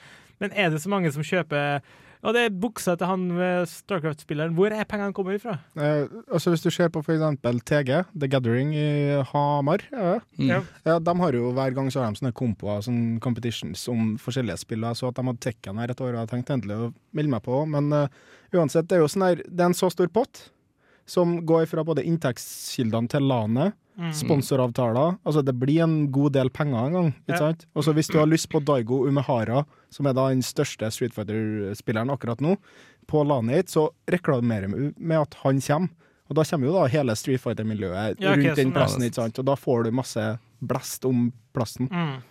Men 0.43 0.51
er 0.59 0.71
det 0.75 0.83
så 0.83 0.91
mange 0.91 1.13
som 1.15 1.23
kjøper 1.23 1.81
ja, 2.25 2.33
det 2.33 2.43
er 2.47 2.55
buksa 2.57 2.95
til 2.97 3.09
han 3.11 3.25
ved 3.37 3.67
Starcraft-spilleren. 3.69 4.55
Hvor 4.57 4.73
er 4.73 4.87
pengene 4.89 5.13
kommer 5.13 5.37
ifra? 5.37 5.59
Eh, 5.77 6.07
altså 6.33 6.55
Hvis 6.55 6.65
du 6.65 6.71
ser 6.73 6.89
på 6.89 7.03
for 7.05 7.13
eksempel 7.13 7.61
TG, 7.61 7.91
The 8.17 8.31
Gathering 8.33 8.73
i 8.73 9.21
Hamar, 9.29 9.85
ja. 9.93 10.15
Mm. 10.39 10.49
Ja. 10.49 10.63
Ja, 10.89 10.97
de 11.05 11.15
har 11.21 11.37
jo 11.37 11.53
hver 11.53 11.77
gang 11.77 11.93
så 11.93 12.01
har 12.01 12.15
de 12.15 12.23
sånne 12.23 12.33
kompoer, 12.33 12.81
sånne 12.87 13.21
competitions 13.21 13.85
om 13.93 14.15
forskjellige 14.17 14.63
spill. 14.65 14.89
Så 14.97 15.13
at 15.13 15.21
de 15.21 15.27
hadde 15.29 15.45
Tekken 15.45 15.83
her 15.83 15.93
et 15.93 16.01
år, 16.01 16.15
og 16.15 16.23
jeg 16.23 16.33
tenkte 16.33 16.57
egentlig 16.57 16.81
å 16.81 16.91
melde 17.13 17.35
meg 17.37 17.45
på. 17.45 17.61
Men 17.69 17.93
uh, 17.93 18.09
uansett, 18.57 18.89
det 18.89 18.97
er 18.97 19.05
jo 19.05 19.13
sånn 19.13 19.29
her, 19.29 19.45
det 19.45 19.61
er 19.61 19.69
en 19.69 19.77
så 19.77 19.93
stor 19.93 20.09
pott 20.09 20.47
som 21.05 21.37
går 21.45 21.69
fra 21.69 21.85
både 21.85 22.07
inntektskildene 22.09 23.13
til 23.13 23.29
LANet, 23.29 23.77
Mm. 23.95 24.11
sponsoravtaler 24.11 25.19
Altså 25.25 25.45
det 25.47 25.55
blir 25.55 25.85
en 25.85 26.11
god 26.11 26.33
del 26.35 26.49
penger 26.51 26.87
en 26.89 26.93
gang, 26.97 27.09
ikke 27.15 27.31
Ja. 27.35 27.39
sant? 27.39 27.67
Og 27.77 27.85
så 27.85 27.93
hvis 27.95 28.09
du 28.11 28.19
har 28.19 28.27
lyst 28.27 28.49
på 28.51 28.59
Daigo 28.65 29.07
Umehara, 29.07 29.65
som 29.89 30.07
er 30.07 30.13
da 30.13 30.29
den 30.31 30.43
største 30.43 30.91
Street 30.91 31.15
Fighter-spilleren 31.15 32.11
akkurat 32.11 32.41
nå, 32.41 32.57
på 33.07 33.23
Lanate, 33.25 33.71
så 33.71 33.91
reklamerer 34.11 34.67
vi 34.73 34.93
med 34.99 35.21
at 35.21 35.35
han 35.45 35.61
kommer. 35.61 35.91
Og 36.29 36.35
da 36.35 36.43
kommer 36.43 36.67
jo 36.67 36.73
da 36.73 36.87
hele 36.89 37.15
Street 37.15 37.41
Fighter-miljøet 37.41 38.19
Ja, 38.19 38.33
okay, 38.33 38.49
rundt 38.49 38.57
den 38.57 38.73
plassen, 38.73 39.03
ikke 39.03 39.15
sant? 39.15 39.39
Og 39.39 39.45
da 39.45 39.55
får 39.55 39.85
du 39.85 39.91
masse 39.93 40.39
blest 40.61 41.05
om 41.05 41.33
plassen. 41.55 41.89
Mm. 41.89 42.23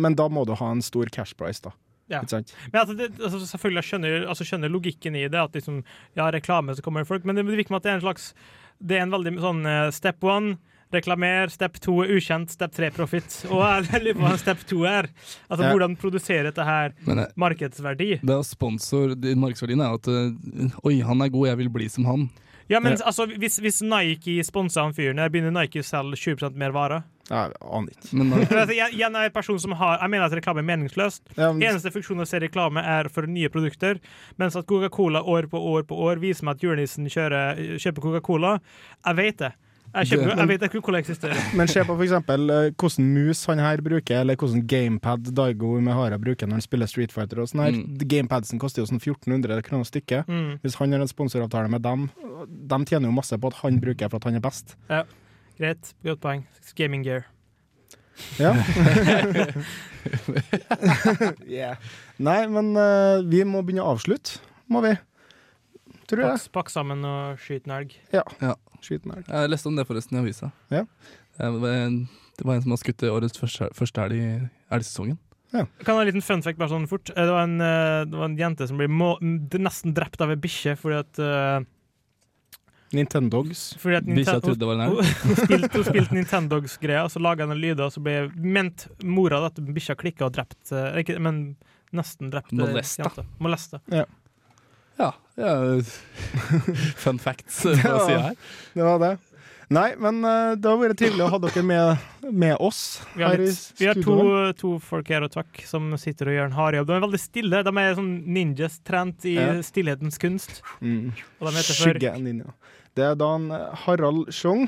Men 0.00 0.14
da 0.14 0.28
må 0.28 0.46
du 0.46 0.54
ha 0.54 0.70
en 0.70 0.82
stor 0.82 1.06
cash 1.06 1.34
price, 1.34 1.60
da. 1.64 1.72
Ja. 2.08 2.20
Men 2.20 2.44
altså, 2.80 2.94
det, 2.96 3.10
altså, 3.18 3.40
selvfølgelig 3.40 3.82
jeg 3.82 3.88
skjønner, 3.90 4.26
altså, 4.28 4.44
skjønner 4.44 4.68
logikken 4.70 5.16
i 5.16 5.26
det, 5.28 5.38
at 5.40 5.52
liksom, 5.56 5.82
ja, 6.14 6.30
reklame, 6.30 6.76
så 6.76 6.82
kommer 6.84 7.06
folk, 7.08 7.24
men 7.24 7.36
det 7.36 7.46
virker 7.46 7.72
som 7.72 7.76
at 7.76 7.82
det 7.82 7.90
er 7.90 7.94
en 7.94 8.04
slags 8.06 8.34
Det 8.82 8.96
er 8.98 9.02
en 9.02 9.12
veldig 9.14 9.38
sånn 9.38 9.66
eh, 9.66 9.90
step 9.94 10.24
one. 10.26 10.56
Reklamer. 10.92 11.48
Step 11.50 11.78
to 11.80 11.98
er 12.04 12.12
ukjent. 12.16 12.50
Step 12.54 12.72
tre 12.76 12.90
profit. 12.94 13.26
Og 13.50 13.62
jeg 13.88 14.02
lurer 14.04 14.18
på 14.20 14.26
hva 14.28 14.36
step 14.40 14.62
to 14.68 14.84
er. 14.88 15.08
Altså 15.48 15.64
Ja. 15.66 15.72
Hvordan 15.72 15.96
produsere 16.00 16.44
dette 16.50 16.64
her 16.64 16.92
Men, 17.06 17.18
eh, 17.24 17.26
markedsverdi. 17.36 18.20
Det 18.22 18.36
er 18.36 18.42
sponsor, 18.46 19.14
det- 19.16 19.36
Markedsverdien 19.38 19.80
er 19.80 19.92
jo 19.92 20.00
at 20.00 20.08
eh, 20.08 20.78
Oi, 20.84 21.00
han 21.00 21.20
er 21.22 21.28
god, 21.32 21.48
jeg 21.48 21.56
vil 21.64 21.68
bli 21.70 21.88
som 21.88 22.04
han. 22.04 22.30
Ja, 22.70 22.78
men 22.80 22.92
Ja. 22.94 23.04
altså, 23.10 23.26
hvis, 23.26 23.58
hvis 23.60 23.82
Nike 23.82 24.38
sponser 24.46 24.82
han 24.86 24.92
fyren, 24.94 25.18
begynner 25.30 25.52
Nike 25.52 25.80
å 25.82 25.84
selge 25.84 26.16
20% 26.16 26.54
mer 26.56 26.70
varer. 26.72 27.02
Jeg 27.28 27.52
aner 27.60 27.90
ikke. 27.92 28.12
Men 28.16 28.30
jeg, 28.72 28.92
jeg, 28.96 29.02
er 29.02 29.24
en 29.26 29.30
person 29.34 29.58
som 29.58 29.72
har 29.72 29.98
Jeg 30.00 30.10
mener 30.10 30.24
at 30.26 30.32
reklame 30.36 30.58
er 30.62 30.68
meningsløst. 30.70 31.20
Ja, 31.36 31.52
men- 31.52 31.62
Eneste 31.62 31.90
funksjon 31.92 32.20
å 32.22 32.26
se 32.26 32.38
reklame 32.40 32.80
er 32.82 33.08
for 33.12 33.26
nye 33.26 33.48
produkter. 33.52 34.00
Mens 34.38 34.56
at 34.56 34.66
Coca-Cola 34.66 35.22
år 35.22 35.48
på 35.50 35.58
år 35.58 35.82
på 35.88 35.96
år 35.98 36.20
viser 36.22 36.44
meg 36.44 36.56
at 36.56 36.62
julenissen 36.64 37.06
kjøper 37.12 38.00
Coca-Cola. 38.02 38.60
Jeg 39.06 39.16
vet 39.16 39.38
det. 39.38 39.52
Jeg, 39.92 40.08
kjøper, 40.08 40.30
jeg 40.40 40.48
vet 40.48 40.62
ikke 40.66 40.80
hvordan 40.80 40.96
det 40.96 41.02
eksisterer. 41.02 41.40
Men 41.58 41.68
se 41.68 41.82
på 41.84 41.96
eksempel 42.06 42.52
eh, 42.54 42.68
hvordan 42.80 43.08
mus 43.12 43.42
han 43.50 43.60
her 43.60 43.82
bruker, 43.84 44.22
eller 44.22 44.38
hvordan 44.40 44.62
gamepad 44.70 45.32
Daigo 45.36 45.74
Mehara 45.84 46.18
bruker 46.22 46.48
når 46.48 46.60
han 46.60 46.64
spiller 46.64 46.88
Street 46.88 47.12
Fighter. 47.12 47.42
og 47.42 47.50
sånn 47.50 47.64
her. 47.66 47.76
Mm. 47.76 48.06
Gamepadsen 48.14 48.62
koster 48.62 48.82
jo 48.82 48.88
sånn 48.88 49.02
1400 49.02 49.60
kroner 49.66 49.88
stykket. 49.88 50.30
Mm. 50.30 50.56
Hvis 50.64 50.78
han 50.80 50.96
har 50.96 51.04
en 51.04 51.12
sponsoravtale 51.12 51.72
med 51.72 51.84
dem, 51.84 52.08
de 52.48 52.80
tjener 52.88 53.10
jo 53.10 53.18
masse 53.18 53.36
på 53.36 53.52
at 53.52 53.60
han 53.60 53.82
bruker 53.82 54.08
for 54.08 54.22
at 54.22 54.30
han 54.30 54.40
er 54.40 54.44
best. 54.44 54.76
Ja. 54.88 55.04
Greit. 55.60 55.92
Godt 56.06 56.24
poeng. 56.24 56.46
Gaming 56.78 57.04
gear. 57.04 57.28
Ja. 58.40 58.54
yeah. 61.46 61.76
Nei, 62.16 62.40
men 62.50 62.72
uh, 62.76 63.22
vi 63.28 63.44
må 63.48 63.62
begynne 63.64 63.84
å 63.84 63.94
avslutte, 63.94 64.40
må 64.72 64.82
vi. 64.84 64.96
Tror 66.10 66.24
jeg. 66.24 66.36
Pakk, 66.36 66.52
pakk 66.56 66.72
sammen 66.72 67.04
og 67.08 67.40
skyt 67.40 67.68
en 67.68 67.76
elg. 67.78 67.96
Ja. 68.14 68.24
Ja. 68.42 68.56
Skyt 68.82 69.06
en 69.06 69.16
elg. 69.16 69.28
Jeg 69.30 69.50
leste 69.52 69.68
om 69.70 69.76
det 69.78 69.86
forresten 69.88 70.18
i 70.18 70.22
avisa. 70.24 70.50
Ja. 70.74 70.84
Det 71.38 71.50
var 71.62 71.76
en, 71.86 71.98
det 72.38 72.44
var 72.48 72.56
en 72.58 72.62
som 72.64 72.74
har 72.74 72.80
skutt 72.82 73.02
årets 73.08 73.38
første, 73.40 73.68
første 73.78 74.02
elg 74.08 74.18
i 74.18 74.30
elgsesongen. 74.74 75.18
Jeg 75.52 75.66
kan 75.84 75.98
ha 75.98 76.00
en 76.02 76.08
liten 76.08 76.24
fun 76.24 76.40
fact 76.42 76.56
bare 76.58 76.72
sånn 76.72 76.86
fort. 76.88 77.10
Eh, 77.12 77.26
Det 77.28 77.32
var 77.34 77.42
en, 77.44 77.58
eh, 77.60 78.04
det 78.08 78.16
var 78.16 78.24
en 78.30 78.36
jente 78.40 78.66
som 78.68 78.78
ble 78.80 78.88
må, 78.88 79.14
nesten 79.20 79.92
drept 79.94 80.20
av 80.24 80.30
ei 80.32 80.38
bikkje 80.40 80.72
fordi 80.80 80.96
at 81.02 81.20
uh, 81.20 81.60
Nintendogs. 82.92 83.74
fordi 83.80 83.96
at 83.96 84.04
Bikkja 84.04 84.34
Ninten- 84.36 84.42
trodde 84.44 84.58
det 84.58 84.66
var 84.68 84.74
en 84.74 84.80
elg. 84.86 84.96
Hun, 84.96 85.28
hun 85.28 85.36
spilte, 85.36 85.72
hun 85.78 85.84
spilte 85.84 86.16
Nintendogs-greia, 86.16 87.04
og 87.06 87.10
så 87.12 87.20
laga 87.24 87.44
hun 87.46 87.52
en 87.54 87.60
lyder, 87.60 87.84
og 87.86 87.92
så 87.94 88.02
ble 88.04 88.16
ment 88.36 88.86
mora 89.04 89.42
at 89.46 89.60
bikkja 89.64 89.96
klikka 89.96 90.26
og 90.28 90.34
drept 90.36 90.72
eh, 90.72 90.98
Ikke, 91.00 91.16
men 91.20 91.56
nesten 91.92 92.32
drept 92.32 92.52
eh, 92.52 92.58
Molesta. 92.60 93.12
Molesta. 93.40 93.80
Ja. 93.92 94.04
Ja, 94.98 95.12
ja. 95.40 95.52
Fun 97.02 97.18
facts 97.18 97.62
på 97.62 97.68
Ja. 97.76 97.98
sida 98.06 98.18
her. 98.30 98.34
Det 98.74 98.82
var 98.82 98.98
det. 99.02 99.12
Nei, 99.72 99.94
men 99.96 100.18
eh, 100.28 100.52
det 100.60 100.68
har 100.68 100.76
vært 100.82 100.98
trivelig 101.00 101.24
å 101.24 101.30
ha 101.32 101.38
dere 101.40 101.62
med, 101.64 102.02
med 102.28 102.58
oss 102.60 103.00
Vi 103.16 103.22
har, 103.24 103.38
i 103.40 103.46
litt, 103.46 103.70
vi 103.78 103.86
har 103.88 103.96
to, 104.04 104.16
to 104.58 104.72
folk 104.84 105.08
her 105.08 105.24
og 105.24 105.32
takk 105.32 105.62
som 105.64 105.86
sitter 105.96 106.28
og 106.28 106.34
gjør 106.36 106.50
en 106.50 106.56
hard 106.58 106.76
jobb. 106.76 106.90
De 106.90 106.96
er 106.98 107.04
veldig 107.06 107.20
stille. 107.22 107.62
De 107.64 107.72
er 107.80 107.94
sånn 107.96 108.10
ninjas 108.36 108.76
trent 108.84 109.24
i 109.24 109.38
Ja. 109.38 109.46
stillhetens 109.64 110.20
kunst. 110.20 110.60
Mm. 110.84 111.14
Og 111.40 111.48
de 111.48 111.54
heter 111.56 111.72
for 111.72 111.88
Skygge 111.88 112.12
ninja. 112.20 112.52
Det 112.92 113.06
er 113.08 113.16
da 113.16 113.30
en 113.38 113.48
Harald 113.86 114.28
Schjong. 114.36 114.66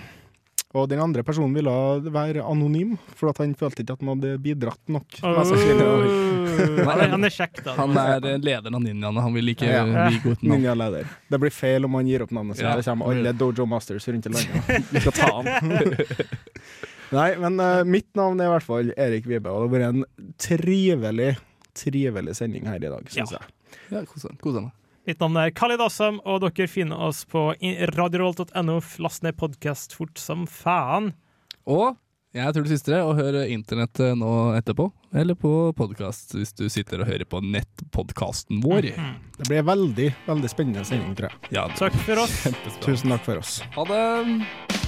Og 0.75 0.89
den 0.91 0.99
andre 0.99 1.23
personen 1.23 1.53
ville 1.55 1.71
være 2.11 2.43
anonym, 2.43 2.97
for 3.15 3.31
at 3.31 3.39
han 3.39 3.53
følte 3.59 3.85
ikke 3.85 3.95
at 3.95 4.01
han 4.03 4.11
hadde 4.17 4.33
bidratt 4.43 4.91
nok. 4.91 5.07
Han, 6.55 7.25
er, 7.25 7.33
kjekk, 7.35 7.61
da. 7.67 7.73
Han 7.79 7.97
er 7.99 8.23
lederen 8.43 8.77
av 8.79 8.83
ninjaene. 8.85 9.23
Han 9.25 9.35
vil 9.35 9.49
ikke 9.55 9.67
Ja. 9.67 9.85
bli 9.87 10.21
god 10.23 10.43
navn. 10.43 10.53
Ninjaleder. 10.53 11.09
Det 11.31 11.41
blir 11.43 11.51
feil 11.55 11.87
om 11.89 11.97
han 11.99 12.07
gir 12.07 12.23
opp 12.23 12.31
navnet 12.35 12.59
sitt. 12.61 12.67
Ja. 12.67 12.77
Det 12.79 12.85
kommer 12.87 13.11
alle 13.11 13.33
Dojo 13.39 13.67
Masters 13.67 14.07
rundt 14.09 14.29
i 14.29 14.35
landet. 14.35 14.91
Vi 14.95 15.03
skal 15.03 15.17
ta 15.19 15.31
han. 15.41 15.49
Nei, 17.19 17.29
men 17.43 17.59
uh, 17.63 17.83
mitt 17.87 18.09
navn 18.19 18.41
er 18.43 18.49
i 18.51 18.55
hvert 18.55 18.67
fall 18.67 18.93
Erik 18.99 19.27
Vibe, 19.31 19.51
og 19.51 19.67
det 19.67 19.67
har 19.67 19.75
vært 19.75 19.91
en 19.91 20.31
trivelig, 20.47 21.31
trivelig 21.79 22.35
sending 22.39 22.67
her 22.71 22.79
i 22.83 22.91
dag, 22.95 23.11
syns 23.15 23.35
jeg. 23.35 23.53
Ja, 23.91 24.05
kos 24.07 24.27
deg. 24.27 24.71
Mitt 25.05 25.21
navn 25.21 25.37
er 25.37 25.51
Khalid 25.53 25.83
Assam, 25.85 26.17
og 26.25 26.41
dere 26.47 26.65
finner 26.71 27.03
oss 27.11 27.27
på 27.29 27.51
radiorolt.no. 27.93 28.79
Last 29.05 29.25
ned 29.27 29.37
podkast 29.37 29.93
fort 29.93 30.17
som 30.21 30.47
faen. 30.49 31.11
Og 31.69 31.99
jeg 32.35 32.55
tror 32.55 32.65
det 32.65 32.73
siste 32.73 32.97
og 33.05 33.13
å 33.13 33.19
høre 33.19 33.43
internettet 33.53 34.17
nå 34.19 34.31
etterpå. 34.57 34.89
Eller 35.15 35.37
på 35.39 35.53
podkast 35.77 36.33
hvis 36.39 36.57
du 36.57 36.65
sitter 36.73 37.05
og 37.05 37.11
hører 37.13 37.29
på 37.29 37.43
nettpodkasten 37.45 38.65
vår. 38.65 38.89
Det 39.37 39.51
blir 39.51 39.69
veldig, 39.69 40.09
veldig 40.25 40.51
spennende 40.55 40.87
sending, 40.89 41.13
tror 41.21 41.29
jeg. 41.31 41.53
Ja, 41.61 41.69
Takk 41.77 42.01
for 42.09 42.25
oss. 42.25 42.41
Tusen 42.81 43.13
takk 43.13 43.29
for 43.29 43.45
oss. 43.45 43.61
Ha 43.77 43.87
det! 43.93 44.84